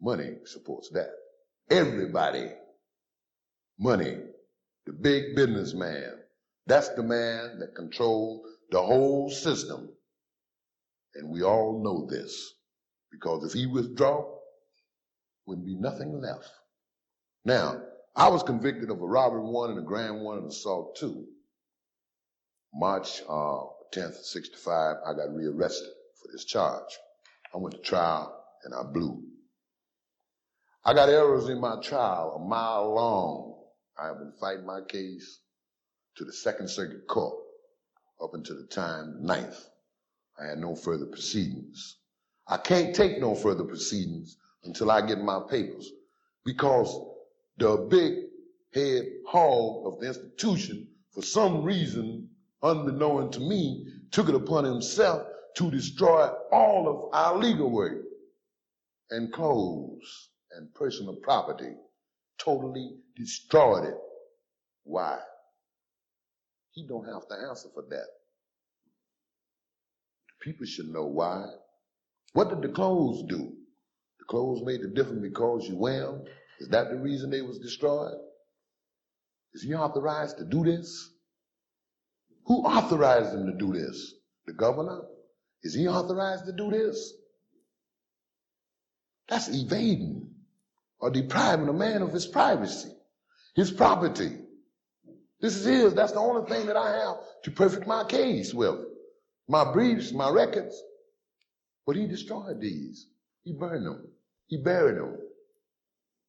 Money 0.00 0.34
supports 0.44 0.90
that. 0.90 1.10
Everybody 1.70 2.50
money, 3.82 4.16
the 4.86 4.92
big 4.92 5.34
businessman. 5.34 6.12
That's 6.66 6.90
the 6.90 7.02
man 7.02 7.58
that 7.58 7.74
controls 7.74 8.46
the 8.70 8.80
whole 8.80 9.28
system. 9.28 9.90
And 11.14 11.28
we 11.28 11.42
all 11.42 11.82
know 11.82 12.06
this 12.08 12.54
because 13.10 13.44
if 13.44 13.52
he 13.52 13.66
withdraw, 13.66 14.24
wouldn't 15.46 15.66
be 15.66 15.74
nothing 15.74 16.20
left. 16.20 16.48
Now, 17.44 17.82
I 18.14 18.28
was 18.28 18.44
convicted 18.44 18.90
of 18.90 19.02
a 19.02 19.06
robbery 19.06 19.42
one 19.42 19.70
and 19.70 19.78
a 19.80 19.82
grand 19.82 20.20
one 20.20 20.38
and 20.38 20.48
assault 20.48 20.96
two. 20.96 21.26
March 22.72 23.22
uh, 23.28 23.64
10th, 23.92 24.22
65, 24.22 24.96
I 25.04 25.12
got 25.14 25.34
rearrested 25.34 25.88
for 26.20 26.28
this 26.32 26.44
charge. 26.44 26.98
I 27.52 27.58
went 27.58 27.74
to 27.74 27.80
trial 27.82 28.42
and 28.64 28.72
I 28.74 28.84
blew. 28.84 29.22
I 30.84 30.94
got 30.94 31.08
errors 31.08 31.48
in 31.48 31.60
my 31.60 31.80
trial 31.82 32.40
a 32.42 32.48
mile 32.48 32.94
long 32.94 33.51
I 33.98 34.06
have 34.06 34.18
been 34.18 34.32
fighting 34.40 34.66
my 34.66 34.80
case 34.88 35.40
to 36.16 36.24
the 36.24 36.32
Second 36.32 36.68
Circuit 36.68 37.06
Court 37.08 37.34
up 38.22 38.34
until 38.34 38.56
the 38.56 38.66
time 38.66 39.18
ninth. 39.24 39.68
I 40.40 40.48
had 40.48 40.58
no 40.58 40.74
further 40.74 41.06
proceedings. 41.06 41.96
I 42.46 42.56
can't 42.56 42.94
take 42.94 43.20
no 43.20 43.34
further 43.34 43.64
proceedings 43.64 44.36
until 44.64 44.90
I 44.90 45.06
get 45.06 45.18
my 45.20 45.40
papers 45.48 45.90
because 46.44 46.94
the 47.58 47.76
big 47.90 48.14
head 48.74 49.04
hog 49.28 49.86
of 49.86 50.00
the 50.00 50.08
institution, 50.08 50.88
for 51.12 51.22
some 51.22 51.62
reason, 51.62 52.28
unbeknown 52.62 53.30
to 53.32 53.40
me, 53.40 53.86
took 54.10 54.28
it 54.28 54.34
upon 54.34 54.64
himself 54.64 55.26
to 55.56 55.70
destroy 55.70 56.28
all 56.50 56.88
of 56.88 57.14
our 57.14 57.38
legal 57.38 57.70
work 57.70 58.02
and 59.10 59.32
clothes 59.32 60.30
and 60.52 60.72
personal 60.74 61.16
property 61.16 61.74
totally 62.44 62.96
destroyed 63.16 63.84
it. 63.84 63.94
Why? 64.84 65.18
He 66.72 66.86
don't 66.86 67.04
have 67.04 67.26
to 67.28 67.34
answer 67.48 67.68
for 67.74 67.84
that. 67.90 68.06
People 70.40 70.66
should 70.66 70.88
know 70.88 71.06
why. 71.06 71.44
What 72.32 72.48
did 72.48 72.62
the 72.62 72.74
clothes 72.74 73.24
do? 73.28 73.52
The 74.18 74.24
clothes 74.28 74.62
made 74.64 74.82
the 74.82 74.88
difference 74.88 75.22
because 75.22 75.68
you 75.68 75.76
wear 75.76 76.06
them? 76.06 76.24
Is 76.60 76.68
that 76.68 76.90
the 76.90 76.96
reason 76.96 77.30
they 77.30 77.42
was 77.42 77.58
destroyed? 77.58 78.14
Is 79.54 79.62
he 79.62 79.74
authorized 79.74 80.38
to 80.38 80.44
do 80.44 80.64
this? 80.64 81.10
Who 82.46 82.62
authorized 82.62 83.34
him 83.34 83.46
to 83.46 83.56
do 83.56 83.72
this? 83.72 84.14
The 84.46 84.54
governor? 84.54 85.02
Is 85.62 85.74
he 85.74 85.86
authorized 85.86 86.46
to 86.46 86.52
do 86.52 86.70
this? 86.70 87.12
That's 89.28 89.48
evading 89.48 90.31
or 91.02 91.10
depriving 91.10 91.68
a 91.68 91.72
man 91.72 92.00
of 92.00 92.12
his 92.12 92.26
privacy, 92.26 92.88
his 93.56 93.72
property. 93.72 94.38
This 95.40 95.56
is 95.56 95.64
his. 95.64 95.94
That's 95.94 96.12
the 96.12 96.20
only 96.20 96.48
thing 96.48 96.66
that 96.66 96.76
I 96.76 96.96
have 96.96 97.16
to 97.42 97.50
perfect 97.50 97.88
my 97.88 98.04
case 98.04 98.54
with. 98.54 98.78
My 99.48 99.70
briefs, 99.72 100.12
my 100.12 100.30
records. 100.30 100.80
But 101.84 101.96
he 101.96 102.06
destroyed 102.06 102.60
these. 102.60 103.08
He 103.42 103.52
burned 103.52 103.84
them. 103.84 104.06
He 104.46 104.58
buried 104.58 104.96
them. 104.96 105.18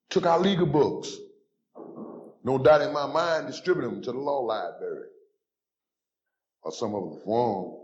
Took 0.10 0.26
our 0.26 0.40
legal 0.40 0.66
books. 0.66 1.16
No 2.44 2.58
doubt 2.58 2.82
in 2.82 2.92
my 2.92 3.06
mind, 3.06 3.46
distributed 3.46 3.92
them 3.92 4.02
to 4.02 4.12
the 4.12 4.18
law 4.18 4.40
library. 4.40 5.08
Or 6.64 6.72
some 6.72 6.96
of 6.96 7.14
the 7.14 7.22
form. 7.24 7.76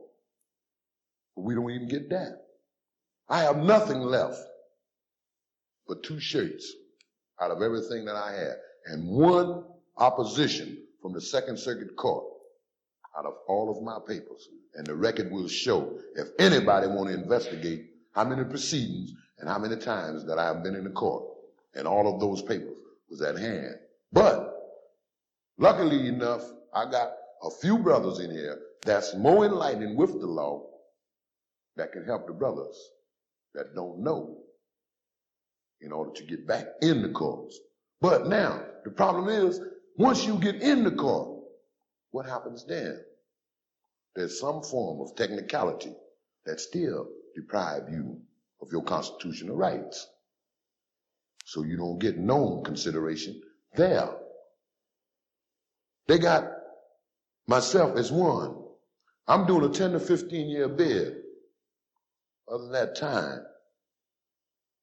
But 1.36 1.44
we 1.44 1.54
don't 1.54 1.70
even 1.70 1.88
get 1.88 2.10
that. 2.10 2.42
I 3.30 3.42
have 3.42 3.58
nothing 3.58 4.00
left 4.00 4.40
but 5.88 6.04
two 6.04 6.20
shirts 6.20 6.72
out 7.42 7.52
of 7.52 7.62
everything 7.62 8.06
that 8.06 8.16
I 8.16 8.32
had 8.34 8.56
and 8.86 9.08
one 9.08 9.64
opposition 9.98 10.78
from 11.02 11.14
the 11.14 11.22
Second 11.22 11.60
Circuit 11.60 11.96
Court 11.96 12.26
out 13.18 13.26
of 13.26 13.34
all 13.48 13.76
of 13.76 13.84
my 13.84 13.98
papers. 14.08 14.48
And 14.76 14.86
the 14.86 14.96
record 14.96 15.32
will 15.32 15.48
show 15.48 15.98
if 16.16 16.30
anybody 16.40 16.88
want 16.88 17.10
to 17.10 17.16
investigate 17.16 17.86
how 18.14 18.24
many 18.24 18.44
proceedings 18.44 19.14
and 19.40 19.50
how 19.50 19.58
many 19.58 19.76
times 19.78 20.26
that 20.26 20.38
I 20.38 20.46
have 20.46 20.64
been 20.64 20.76
in 20.76 20.84
the 20.84 20.90
court. 20.92 21.24
And 21.76 21.88
all 21.88 22.14
of 22.14 22.20
those 22.20 22.42
papers 22.42 22.76
was 23.10 23.22
at 23.22 23.38
hand. 23.38 23.76
But 24.12 24.54
luckily 25.58 26.08
enough, 26.08 26.44
I 26.74 26.90
got 26.90 27.12
a 27.44 27.50
few 27.50 27.78
brothers 27.78 28.20
in 28.20 28.32
here 28.32 28.60
that's 28.84 29.16
more 29.16 29.46
enlightened 29.46 29.98
with 29.98 30.20
the 30.20 30.28
law 30.28 30.66
that 31.76 31.92
can 31.92 32.06
help 32.06 32.28
the 32.28 32.34
brothers 32.34 32.78
that 33.54 33.76
don't 33.76 34.00
know 34.00 34.38
in 35.82 35.92
order 35.92 36.12
to 36.12 36.24
get 36.24 36.48
back 36.48 36.66
in 36.82 37.02
the 37.02 37.10
courts. 37.10 37.60
But 38.02 38.28
now, 38.28 38.64
the 38.84 38.92
problem 38.92 39.30
is, 39.30 39.60
once 39.98 40.26
you 40.26 40.38
get 40.38 40.62
in 40.62 40.84
the 40.84 40.92
car, 40.92 41.28
what 42.12 42.26
happens 42.26 42.66
then? 42.66 43.00
There's 44.16 44.40
some 44.40 44.64
form 44.64 45.02
of 45.02 45.16
technicality 45.16 45.94
that 46.46 46.60
still 46.60 47.08
deprive 47.36 47.90
you 47.90 48.22
of 48.62 48.70
your 48.72 48.84
constitutional 48.84 49.56
rights. 49.56 50.08
So 51.46 51.64
you 51.64 51.78
don't 51.78 52.00
get 52.00 52.18
no 52.18 52.62
consideration 52.66 53.42
there. 53.76 54.10
They 56.08 56.18
got 56.18 56.50
myself 57.48 57.98
as 57.98 58.12
one. 58.12 58.56
I'm 59.28 59.46
doing 59.46 59.70
a 59.70 59.74
10 59.74 59.92
to 59.92 60.00
15 60.00 60.50
year 60.50 60.68
bid. 60.68 61.18
Other 62.52 62.64
than 62.64 62.72
that 62.72 62.96
time, 62.96 63.46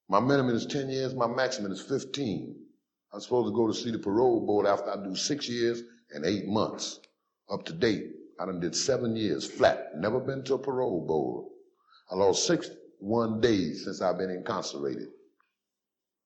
my 0.09 0.21
minimum 0.21 0.55
is 0.55 0.67
10 0.67 0.89
years, 0.89 1.15
my 1.15 1.27
maximum 1.27 1.73
is 1.73 1.81
15. 1.81 2.55
I'm 3.13 3.21
supposed 3.21 3.49
to 3.49 3.57
go 3.57 3.67
to 3.67 3.75
see 3.75 3.91
the 3.91 3.99
parole 3.99 4.47
board 4.47 4.67
after 4.67 4.91
I 4.91 5.03
do 5.03 5.17
six 5.17 5.49
years 5.49 5.83
and 6.13 6.25
eight 6.25 6.47
months. 6.47 7.01
Up 7.51 7.65
to 7.65 7.73
date, 7.73 8.13
I 8.39 8.47
done 8.47 8.61
did 8.61 8.77
seven 8.77 9.17
years 9.17 9.51
flat, 9.51 9.97
never 9.97 10.21
been 10.21 10.45
to 10.45 10.55
a 10.55 10.59
parole 10.59 11.05
board. 11.07 11.47
I 12.11 12.17
lost 12.17 12.47
61 12.47 13.41
days 13.41 13.85
since 13.85 14.01
I've 14.01 14.19
been 14.19 14.31
incarcerated. 14.31 15.09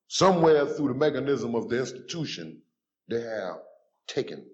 Somewhere 0.08 0.66
through 0.66 0.88
the 0.88 0.94
mechanism 0.94 1.54
of 1.54 1.68
the 1.68 1.78
institution, 1.80 2.60
they 3.08 3.20
have 3.22 3.60
taken 4.06 4.44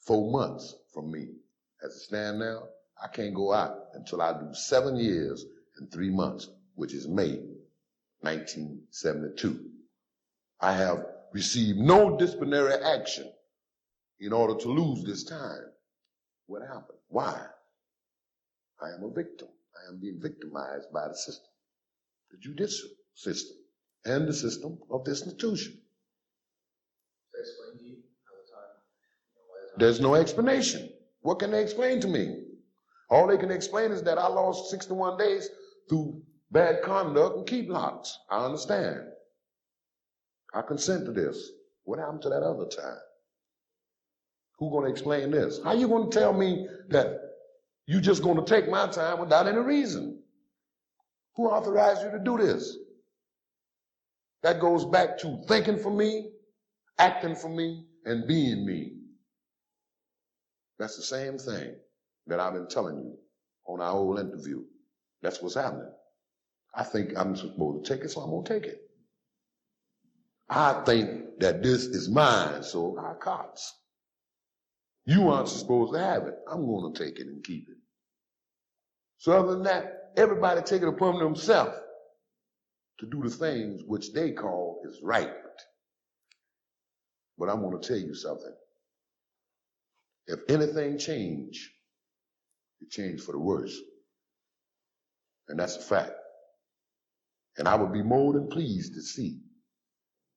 four 0.00 0.30
months 0.30 0.76
from 0.94 1.10
me. 1.10 1.28
As 1.84 1.94
it 1.94 2.00
stands 2.00 2.40
now, 2.40 2.68
I 3.02 3.08
can't 3.08 3.34
go 3.34 3.52
out 3.52 3.76
until 3.94 4.22
I 4.22 4.32
do 4.32 4.54
seven 4.54 4.96
years 4.96 5.44
and 5.76 5.92
three 5.92 6.10
months, 6.10 6.48
which 6.76 6.94
is 6.94 7.08
May 7.08 7.40
1972. 8.22 9.70
I 10.60 10.72
have 10.74 11.04
received 11.32 11.78
no 11.78 12.16
disciplinary 12.16 12.74
action 12.74 13.30
in 14.20 14.32
order 14.32 14.54
to 14.60 14.68
lose 14.68 15.04
this 15.04 15.24
time. 15.24 15.66
What 16.46 16.62
happened? 16.62 16.98
Why? 17.08 17.40
I 18.80 18.90
am 18.90 19.04
a 19.04 19.10
victim. 19.10 19.48
I 19.76 19.92
am 19.92 20.00
being 20.00 20.20
victimized 20.20 20.92
by 20.92 21.08
the 21.08 21.14
system, 21.14 21.50
the 22.30 22.38
judicial 22.38 22.90
system, 23.14 23.56
and 24.04 24.28
the 24.28 24.34
system 24.34 24.78
of 24.90 25.04
the 25.04 25.10
institution. 25.10 25.78
There's 29.76 30.00
no 30.00 30.14
explanation. 30.14 30.90
What 31.22 31.38
can 31.38 31.50
they 31.50 31.62
explain 31.62 32.00
to 32.00 32.08
me? 32.08 32.36
All 33.10 33.26
they 33.26 33.38
can 33.38 33.50
explain 33.50 33.90
is 33.90 34.02
that 34.02 34.18
I 34.18 34.26
lost 34.28 34.70
61 34.70 35.18
days 35.18 35.48
through 35.88 36.22
bad 36.52 36.82
conduct 36.82 37.36
and 37.38 37.46
keep 37.46 37.68
locks. 37.68 38.18
I 38.30 38.44
understand. 38.44 39.00
I 40.54 40.62
consent 40.62 41.06
to 41.06 41.12
this. 41.12 41.50
What 41.84 41.98
happened 41.98 42.22
to 42.22 42.28
that 42.28 42.42
other 42.42 42.66
time? 42.66 42.98
Who 44.58 44.70
going 44.70 44.84
to 44.84 44.90
explain 44.90 45.30
this? 45.30 45.60
How 45.64 45.72
you 45.72 45.88
going 45.88 46.10
to 46.10 46.18
tell 46.18 46.32
me 46.32 46.68
that 46.90 47.18
you 47.86 48.00
just 48.00 48.22
going 48.22 48.36
to 48.36 48.44
take 48.44 48.70
my 48.70 48.86
time 48.88 49.18
without 49.18 49.48
any 49.48 49.58
reason? 49.58 50.22
Who 51.36 51.48
authorized 51.48 52.02
you 52.02 52.10
to 52.10 52.20
do 52.22 52.38
this? 52.38 52.76
That 54.42 54.60
goes 54.60 54.84
back 54.84 55.18
to 55.20 55.42
thinking 55.48 55.78
for 55.78 55.90
me, 55.90 56.30
acting 56.98 57.34
for 57.34 57.48
me, 57.48 57.86
and 58.04 58.28
being 58.28 58.66
me. 58.66 58.92
That's 60.78 60.96
the 60.96 61.02
same 61.02 61.38
thing 61.38 61.74
that 62.26 62.40
I've 62.40 62.54
been 62.54 62.68
telling 62.68 62.96
you 62.96 63.16
on 63.66 63.80
our 63.80 63.92
whole 63.92 64.18
interview. 64.18 64.62
That's 65.22 65.40
what's 65.40 65.54
happening. 65.54 65.90
I 66.74 66.84
think 66.84 67.12
I'm 67.16 67.36
supposed 67.36 67.84
to 67.84 67.94
take 67.94 68.04
it, 68.04 68.10
so 68.10 68.22
I'm 68.22 68.30
going 68.30 68.44
to 68.44 68.54
take 68.54 68.64
it. 68.64 68.80
I 70.48 70.82
think 70.84 71.38
that 71.40 71.62
this 71.62 71.84
is 71.84 72.08
mine, 72.08 72.62
so 72.62 72.98
I 72.98 73.14
cops. 73.14 73.74
You 75.04 75.30
aren't 75.30 75.48
supposed 75.48 75.94
to 75.94 75.98
have 75.98 76.24
it. 76.24 76.34
I'm 76.50 76.66
going 76.66 76.92
to 76.92 77.04
take 77.04 77.18
it 77.18 77.26
and 77.26 77.42
keep 77.42 77.68
it. 77.68 77.76
So 79.18 79.32
other 79.32 79.54
than 79.54 79.64
that, 79.64 80.12
everybody 80.16 80.62
take 80.62 80.82
it 80.82 80.88
upon 80.88 81.18
themselves 81.18 81.76
to 83.00 83.06
do 83.06 83.22
the 83.22 83.30
things 83.30 83.82
which 83.86 84.12
they 84.12 84.32
call 84.32 84.82
is 84.88 85.00
right. 85.02 85.30
But 87.38 87.48
I'm 87.48 87.60
going 87.60 87.80
to 87.80 87.86
tell 87.86 87.96
you 87.96 88.14
something. 88.14 88.54
If 90.26 90.40
anything 90.48 90.98
change, 90.98 91.72
it 92.80 92.90
changed 92.90 93.24
for 93.24 93.32
the 93.32 93.38
worse. 93.38 93.76
And 95.48 95.58
that's 95.58 95.76
a 95.76 95.80
fact. 95.80 96.12
And 97.58 97.68
I 97.68 97.74
would 97.74 97.92
be 97.92 98.02
more 98.02 98.32
than 98.32 98.48
pleased 98.48 98.94
to 98.94 99.02
see 99.02 99.40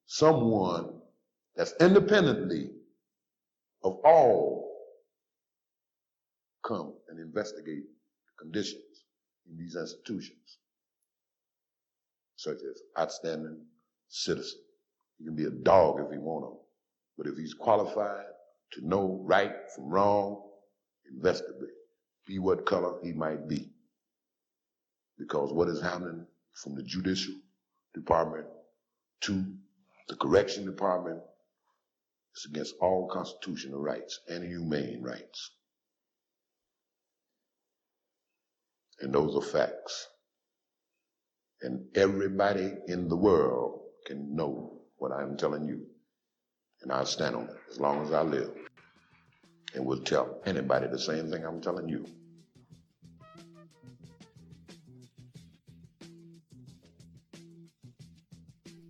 someone 0.06 1.02
that's 1.56 1.74
independently 1.80 2.70
of 3.84 4.00
all 4.04 4.72
come 6.64 6.94
and 7.10 7.20
investigate 7.20 7.84
the 7.84 8.44
conditions 8.44 9.06
in 9.50 9.58
these 9.58 9.76
institutions, 9.76 10.58
such 12.36 12.58
as 12.58 12.82
outstanding 13.00 13.62
citizen. 14.10 14.60
He 15.18 15.26
can 15.26 15.36
be 15.36 15.46
a 15.46 15.52
dog 15.52 16.02
if 16.02 16.12
he 16.12 16.18
want 16.18 16.46
to, 16.46 16.58
but 17.18 17.28
if 17.28 17.38
he's 17.38 17.54
qualified 17.54 18.26
to 18.74 18.88
know 18.88 19.22
right 19.24 19.54
from 19.74 19.90
wrong, 19.90 20.42
investigate, 21.10 21.70
be 22.28 22.40
what 22.40 22.66
color 22.66 22.96
he 23.04 23.14
might 23.14 23.48
be. 23.48 23.70
Because 25.18 25.54
what 25.54 25.70
is 25.70 25.82
happening 25.82 26.26
from 26.56 26.76
the 26.76 26.84
judicial 26.84 27.36
department 27.94 28.48
to 29.22 29.46
the 30.08 30.16
correction 30.16 30.66
department 30.66 31.20
is 32.36 32.46
against 32.50 32.76
all 32.82 33.10
constitutional 33.12 33.80
rights 33.80 34.20
and 34.28 34.44
humane 34.44 35.02
rights. 35.02 35.52
And 39.00 39.14
those 39.14 39.36
are 39.36 39.42
facts. 39.42 40.08
And 41.62 41.86
everybody 41.96 42.72
in 42.88 43.08
the 43.08 43.16
world 43.16 43.82
can 44.06 44.36
know 44.36 44.82
what 44.98 45.12
I'm 45.12 45.38
telling 45.38 45.66
you. 45.66 45.86
And 46.82 46.92
I'll 46.92 47.06
stand 47.06 47.36
on 47.36 47.44
it 47.44 47.56
as 47.72 47.80
long 47.80 48.06
as 48.06 48.12
I 48.12 48.22
live. 48.22 48.52
And 49.74 49.86
will 49.86 50.02
tell 50.02 50.42
anybody 50.46 50.88
the 50.88 51.00
same 51.00 51.30
thing 51.32 51.44
I'm 51.44 51.62
telling 51.62 51.90
you. 51.90 52.06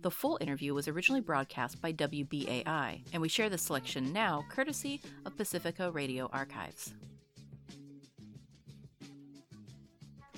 The 0.06 0.10
full 0.12 0.38
interview 0.40 0.72
was 0.72 0.86
originally 0.86 1.20
broadcast 1.20 1.82
by 1.82 1.92
WBAI, 1.92 3.02
and 3.12 3.20
we 3.20 3.28
share 3.28 3.50
the 3.50 3.58
selection 3.58 4.12
now 4.12 4.44
courtesy 4.48 5.00
of 5.24 5.36
Pacifica 5.36 5.90
Radio 5.90 6.30
Archives. 6.32 6.94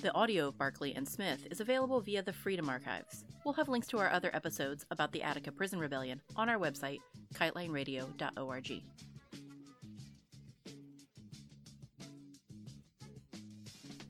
The 0.01 0.11
audio 0.15 0.47
of 0.47 0.57
Barkley 0.57 0.95
and 0.95 1.07
Smith 1.07 1.45
is 1.51 1.61
available 1.61 2.01
via 2.01 2.23
the 2.23 2.33
Freedom 2.33 2.67
Archives. 2.67 3.25
We'll 3.45 3.53
have 3.53 3.69
links 3.69 3.85
to 3.89 3.99
our 3.99 4.09
other 4.09 4.31
episodes 4.33 4.87
about 4.89 5.11
the 5.11 5.21
Attica 5.21 5.51
Prison 5.51 5.77
Rebellion 5.77 6.19
on 6.35 6.49
our 6.49 6.57
website, 6.57 6.97
kitelineradio.org. 7.35 8.81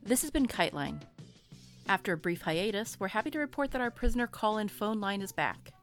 This 0.03 0.21
has 0.21 0.31
been 0.31 0.47
Kiteline. 0.47 1.01
After 1.89 2.13
a 2.13 2.17
brief 2.17 2.43
hiatus, 2.43 2.99
we're 2.99 3.07
happy 3.07 3.31
to 3.31 3.39
report 3.39 3.71
that 3.71 3.81
our 3.81 3.89
prisoner 3.89 4.27
call 4.27 4.59
in 4.59 4.67
phone 4.67 5.01
line 5.01 5.23
is 5.23 5.31
back. 5.31 5.73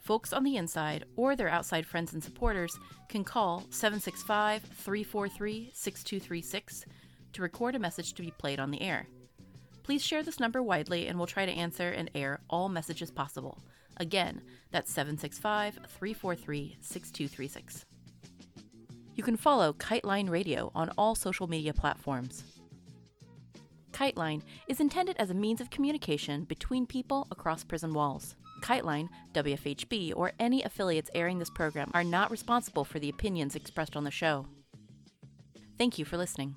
Folks 0.00 0.32
on 0.32 0.42
the 0.42 0.56
inside 0.56 1.04
or 1.16 1.36
their 1.36 1.50
outside 1.50 1.84
friends 1.84 2.14
and 2.14 2.24
supporters 2.24 2.74
can 3.10 3.24
call 3.24 3.66
765 3.68 4.62
343 4.62 5.70
6236 5.74 6.86
to 7.34 7.42
record 7.42 7.74
a 7.74 7.78
message 7.78 8.14
to 8.14 8.22
be 8.22 8.30
played 8.38 8.58
on 8.58 8.70
the 8.70 8.80
air. 8.80 9.06
Please 9.82 10.02
share 10.02 10.22
this 10.22 10.40
number 10.40 10.62
widely 10.62 11.08
and 11.08 11.18
we'll 11.18 11.26
try 11.26 11.44
to 11.44 11.52
answer 11.52 11.90
and 11.90 12.10
air 12.14 12.40
all 12.48 12.70
messages 12.70 13.10
possible. 13.10 13.58
Again, 13.98 14.40
that's 14.70 14.90
765 14.90 15.74
343 15.74 16.78
6236. 16.80 17.84
You 19.14 19.22
can 19.22 19.36
follow 19.36 19.74
Kiteline 19.74 20.30
Radio 20.30 20.72
on 20.74 20.88
all 20.96 21.14
social 21.14 21.48
media 21.48 21.74
platforms. 21.74 22.44
Kiteline 24.00 24.40
is 24.66 24.80
intended 24.80 25.16
as 25.18 25.28
a 25.28 25.34
means 25.34 25.60
of 25.60 25.68
communication 25.68 26.44
between 26.44 26.86
people 26.86 27.26
across 27.30 27.64
prison 27.64 27.92
walls. 27.92 28.34
Kiteline, 28.62 29.10
WFHB, 29.34 30.14
or 30.16 30.32
any 30.40 30.62
affiliates 30.62 31.10
airing 31.14 31.38
this 31.38 31.50
program 31.50 31.90
are 31.92 32.02
not 32.02 32.30
responsible 32.30 32.84
for 32.84 32.98
the 32.98 33.10
opinions 33.10 33.54
expressed 33.54 33.96
on 33.96 34.04
the 34.04 34.10
show. 34.10 34.46
Thank 35.76 35.98
you 35.98 36.06
for 36.06 36.16
listening. 36.16 36.54